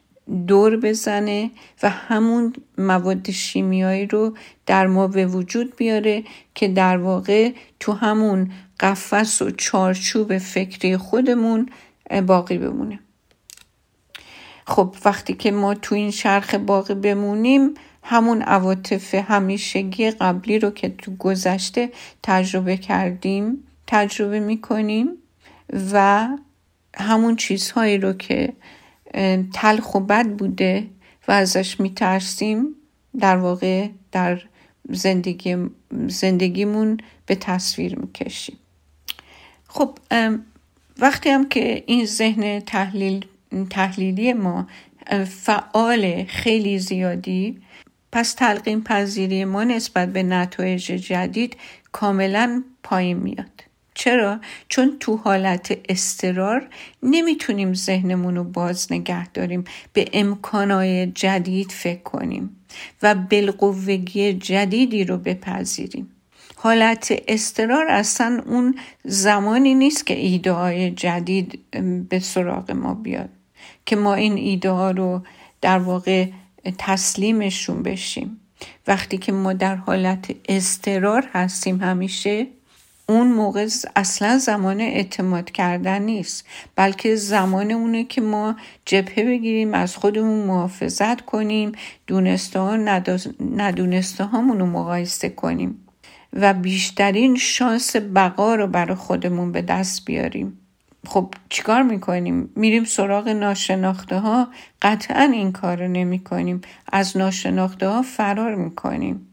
دور 0.46 0.76
بزنه 0.76 1.50
و 1.82 1.90
همون 1.90 2.53
مواد 2.78 3.30
شیمیایی 3.30 4.07
رو 4.07 4.36
در 4.66 4.86
ما 4.86 5.09
به 5.09 5.26
وجود 5.26 5.76
بیاره 5.76 6.24
که 6.55 6.68
در 6.68 6.96
واقع 6.96 7.53
تو 7.80 7.92
همون 7.92 8.50
قفس 8.80 9.42
و 9.42 9.50
چارچوب 9.50 10.38
فکری 10.38 10.96
خودمون 10.96 11.68
باقی 12.26 12.59
بمونه. 12.59 12.98
خب 14.73 14.95
وقتی 15.05 15.35
که 15.35 15.51
ما 15.51 15.75
تو 15.75 15.95
این 15.95 16.11
شرخ 16.11 16.55
باقی 16.55 16.95
بمونیم 16.95 17.75
همون 18.03 18.43
عواطف 18.43 19.14
همیشگی 19.14 20.11
قبلی 20.11 20.59
رو 20.59 20.70
که 20.70 20.89
تو 20.89 21.16
گذشته 21.16 21.91
تجربه 22.23 22.77
کردیم 22.77 23.64
تجربه 23.87 24.41
می‌کنیم 24.41 25.09
و 25.93 26.29
همون 26.97 27.37
چیزهایی 27.37 27.99
رو 27.99 28.12
که 28.12 28.53
تلخ 29.55 29.95
و 29.95 30.01
بد 30.01 30.27
بوده 30.27 30.87
و 31.29 31.33
ازش 31.33 31.81
میترسیم 31.81 32.75
در 33.18 33.37
واقع 33.37 33.89
در 34.12 34.43
زندگی 34.89 35.57
زندگیمون 36.09 37.01
به 37.27 37.35
تصویر 37.35 37.99
می‌کشیم. 37.99 38.57
خب 39.68 39.99
وقتی 40.99 41.29
هم 41.29 41.49
که 41.49 41.85
این 41.87 42.07
ذهن 42.07 42.61
تحلیل 42.61 43.27
تحلیلی 43.70 44.32
ما 44.32 44.66
فعال 45.26 46.24
خیلی 46.24 46.78
زیادی. 46.78 47.59
پس 48.12 48.32
تلقین 48.32 48.82
پذیری 48.84 49.44
ما 49.44 49.64
نسبت 49.64 50.12
به 50.12 50.22
نتایج 50.22 50.84
جدید 50.84 51.57
کاملا 51.92 52.62
پایین 52.82 53.16
میاد. 53.16 53.64
چرا؟ 53.94 54.40
چون 54.68 54.96
تو 55.00 55.16
حالت 55.16 55.78
استرار 55.88 56.68
نمی‌تونیم 57.03 57.74
ذهنمون 57.74 58.36
رو 58.36 58.44
باز 58.44 58.92
نگه 58.92 59.28
داریم 59.28 59.64
به 59.92 60.05
امکانهای 60.12 61.07
جدید 61.07 61.70
فکر 61.70 62.03
کنیم 62.03 62.57
و 63.03 63.14
بالقوگی 63.14 64.32
جدیدی 64.32 65.05
رو 65.05 65.16
بپذیریم. 65.18 66.11
حالت 66.57 67.22
استرار 67.28 67.88
اصلا 67.88 68.42
اون 68.46 68.78
زمانی 69.05 69.74
نیست 69.74 70.07
که 70.07 70.14
ایده 70.14 70.90
جدید 70.90 71.59
به 72.09 72.18
سراغ 72.18 72.70
ما 72.70 72.94
بیاد. 72.94 73.28
که 73.86 73.96
ما 73.96 74.14
این 74.14 74.36
ایده 74.36 74.70
ها 74.70 74.90
رو 74.90 75.22
در 75.60 75.78
واقع 75.78 76.26
تسلیمشون 76.78 77.82
بشیم. 77.82 78.40
وقتی 78.86 79.18
که 79.18 79.32
ما 79.32 79.52
در 79.52 79.74
حالت 79.76 80.34
استرار 80.48 81.28
هستیم 81.32 81.80
همیشه 81.80 82.46
اون 83.06 83.32
موقع 83.32 83.68
اصلا 83.96 84.38
زمان 84.38 84.80
اعتماد 84.80 85.50
کردن 85.50 86.02
نیست 86.02 86.46
بلکه 86.76 87.16
زمان 87.16 87.70
اونه 87.70 88.04
که 88.04 88.20
ما 88.20 88.56
جبهه 88.86 89.24
بگیریم 89.24 89.74
از 89.74 89.96
خودمون 89.96 90.46
محافظت 90.46 91.20
کنیم 91.20 91.72
دونسته 92.06 92.58
ها 92.60 92.76
ندونسته 93.40 94.28
رو 94.32 94.66
مقایسه 94.66 95.28
کنیم 95.28 95.86
و 96.32 96.54
بیشترین 96.54 97.36
شانس 97.36 97.96
بقا 97.96 98.54
رو 98.54 98.66
برای 98.66 98.94
خودمون 98.94 99.52
به 99.52 99.62
دست 99.62 100.04
بیاریم. 100.04 100.61
خب 101.07 101.34
چیکار 101.48 101.82
می‌کنیم؟ 101.82 102.50
میریم 102.57 102.84
سراغ 102.84 103.28
ناشناخته 103.28 104.18
ها 104.18 104.48
قطعا 104.82 105.22
این 105.22 105.53
کار 105.53 105.76
رو 105.76 105.88
نمی 105.88 106.18
کنیم 106.18 106.61
از 106.92 107.16
ناشناخته 107.16 107.88
ها 107.88 108.03
فرار 108.03 108.55
می‌کنیم. 108.55 109.28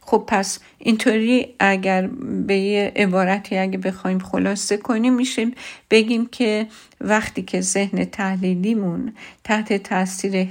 خب 0.00 0.24
پس 0.26 0.58
اینطوری 0.78 1.54
اگر 1.60 2.06
به 2.46 2.58
یه 2.58 2.92
عبارتی 2.96 3.58
اگه 3.58 3.78
بخوایم 3.78 4.18
خلاصه 4.18 4.76
کنیم 4.76 5.14
میشه 5.14 5.46
بگیم 5.90 6.26
که 6.26 6.66
وقتی 7.00 7.42
که 7.42 7.60
ذهن 7.60 8.04
تحلیلیمون 8.04 9.12
تحت 9.44 9.72
تاثیر 9.72 10.48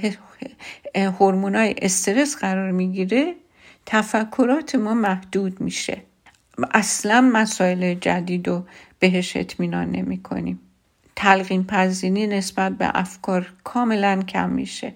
هورمونای 0.94 1.74
استرس 1.82 2.36
قرار 2.36 2.70
می‌گیره 2.70 3.34
تفکرات 3.86 4.74
ما 4.74 4.94
محدود 4.94 5.60
میشه. 5.60 6.02
اصلا 6.74 7.20
مسائل 7.20 7.94
جدید 7.94 8.48
رو 8.48 8.64
بهش 8.98 9.36
اطمینان 9.36 9.90
نمی 9.90 10.22
کنیم 10.22 10.60
تلقین 11.16 11.64
پذیری 11.64 12.26
نسبت 12.26 12.72
به 12.72 12.90
افکار 12.94 13.52
کاملا 13.64 14.22
کم 14.22 14.50
میشه 14.50 14.92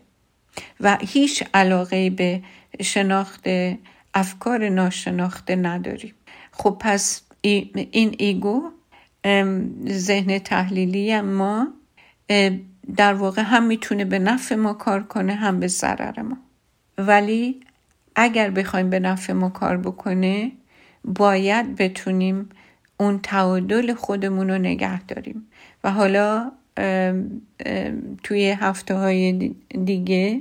و 0.81 0.99
هیچ 1.01 1.45
علاقه 1.55 2.11
به 2.11 2.43
شناخت 2.83 3.49
افکار 4.15 4.69
ناشناخته 4.69 5.57
نداریم. 5.57 6.15
خب 6.53 6.77
پس 6.81 7.23
این 7.43 8.15
ایگو 8.19 8.71
ذهن 9.89 10.39
تحلیلی 10.39 11.21
ما 11.21 11.69
در 12.97 13.15
واقع 13.15 13.43
هم 13.43 13.67
می‌تونه 13.67 14.05
به 14.05 14.19
نفع 14.19 14.55
ما 14.55 14.73
کار 14.73 15.03
کنه 15.03 15.35
هم 15.35 15.61
به 15.61 15.67
ضرر 15.67 16.23
ما. 16.23 16.37
ولی 16.99 17.61
اگر 18.17 18.51
بخوایم 18.51 18.91
به 18.91 19.01
نفع 19.01 19.33
ما 19.33 19.49
کار 19.49 19.77
بکنه 19.77 20.53
باید 21.05 21.77
بتونیم 21.77 22.49
اون 23.03 23.21
تعادل 23.23 23.95
خودمون 23.95 24.51
رو 24.51 24.59
نگه 24.59 25.03
داریم. 25.03 25.47
و 25.85 25.91
حالا 25.91 26.53
توی 28.23 28.51
هفته 28.51 28.95
های 28.95 29.55
دیگه 29.85 30.41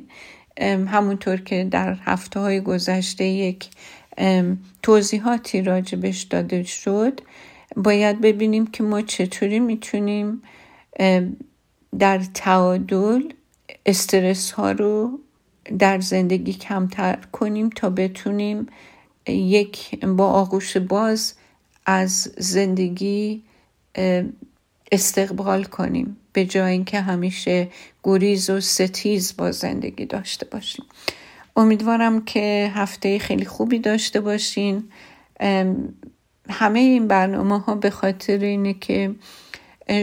همونطور 0.88 1.38
که 1.38 1.68
در 1.72 1.93
هفته 1.93 2.39
های 2.39 2.62
گذشته 2.62 3.24
یک 3.24 3.70
توضیحاتی 4.84 5.62
راجبش 5.62 6.22
داده 6.22 6.64
شد 6.64 7.20
باید 7.76 8.22
ببینیم 8.22 8.68
که 8.68 8.84
ما 8.84 9.01
چطوری 9.01 9.59
می‌تونیم 9.59 10.41
در 11.99 12.22
تعادل 12.34 13.22
استرس 13.86 14.51
ها 14.51 14.72
رو 14.72 15.20
در 15.80 15.99
زندگی 15.99 16.53
کمتر 16.53 17.18
کنیم 17.32 17.70
تا 17.70 17.89
بتونیم 17.89 18.68
یک 19.28 20.05
با 20.05 20.28
آغوش 20.28 20.78
باز 20.78 21.34
از 21.86 22.32
زندگی 22.38 23.44
استقبال 24.92 25.64
کنیم. 25.64 26.18
به 26.34 26.46
جای 26.46 26.72
اینکه 26.72 27.02
همیشه 27.02 27.68
گریز 28.04 28.50
و 28.50 28.60
ستیز 28.60 29.38
با 29.38 29.52
زندگی 29.52 30.06
داشته 30.06 30.46
باشیم. 30.46 30.86
امیدوارم 31.56 32.26
که 32.26 32.72
هفته 32.76 33.20
خیلی 33.20 33.46
خوبی 33.46 33.80
داشته 33.80 34.22
باشین. 34.22 34.84
همه 36.50 36.80
این 36.80 37.08
برنامه 37.08 37.60
ها 37.60 37.76
به 37.76 37.90
خاطر 37.90 38.38
اینه 38.38 38.74
که 38.74 39.16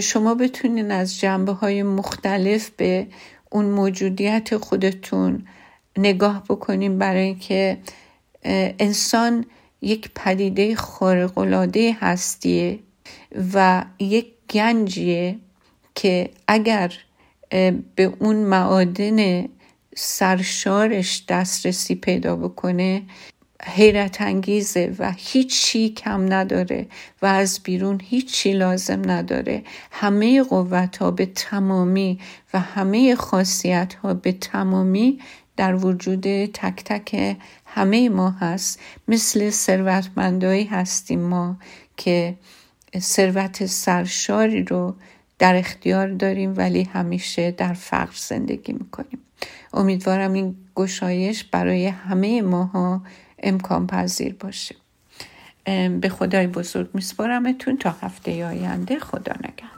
شما 0.02 0.34
بتونین 0.34 0.90
از 0.90 1.20
جنبه 1.20 1.52
های 1.52 1.82
مختلف 1.82 2.70
به 2.70 3.06
اون 3.50 3.64
موجودیت 3.64 4.56
خودتون 4.56 5.46
نگاه 5.98 6.44
بکنیم 6.48 6.98
برای 6.98 7.22
اینکه 7.22 7.78
انسان 8.78 9.44
یک 9.82 10.10
پدیده 10.14 10.74
خارق‌العاده 10.74 11.96
هستیه 12.00 12.78
و 13.54 13.84
یک 13.98 14.26
گنجیه 14.50 15.38
که 15.94 16.30
اگر 16.48 16.92
به 17.94 18.12
اون 18.18 18.36
معادن 18.36 19.48
سرشارش 19.96 21.24
دسترسی 21.28 21.94
پیدا 21.94 22.36
بکنه 22.36 23.02
حیرت 23.62 24.20
انگیزه 24.20 24.94
و 24.98 25.12
هیچی 25.16 25.88
کم 25.88 26.32
نداره 26.32 26.86
و 27.22 27.26
از 27.26 27.60
بیرون 27.64 28.00
هیچی 28.04 28.52
لازم 28.52 29.10
نداره. 29.10 29.62
همه 29.90 30.42
قوت 30.42 30.96
ها 30.96 31.10
به 31.10 31.26
تمامی 31.26 32.18
و 32.54 32.60
همه 32.60 33.14
خاصیت 33.14 33.94
ها 33.94 34.14
به 34.14 34.32
تمامی 34.32 35.18
در 35.58 35.74
وجود 35.74 36.22
تک 36.46 36.84
تک 36.84 37.36
همه 37.66 38.08
ما 38.08 38.30
هست. 38.30 38.80
مثل 39.08 39.50
ثروتمندایی 39.50 40.64
هستیم 40.64 41.20
ما 41.20 41.56
که 41.96 42.34
ثروت 42.98 43.66
سرشاری 43.66 44.64
رو 44.64 44.94
در 45.38 45.56
اختیار 45.56 46.08
داریم 46.08 46.54
ولی 46.56 46.82
همیشه 46.82 47.50
در 47.50 47.72
فقر 47.72 48.16
زندگی 48.16 48.72
می‌کنیم. 48.72 49.18
امیدوارم 49.74 50.32
این 50.32 50.56
گشایش 50.76 51.44
برای 51.44 51.86
همه 51.86 52.42
ماها 52.42 53.02
امکان 53.42 53.86
پذیر 53.86 54.34
باشه. 54.34 54.74
به 56.00 56.08
خدای 56.08 56.46
بزرگ 56.46 56.90
میسپارمتون 56.94 57.76
تا 57.76 57.96
هفته 58.02 58.46
آینده. 58.46 58.98
خدا 58.98 59.32
نگهدار. 59.32 59.77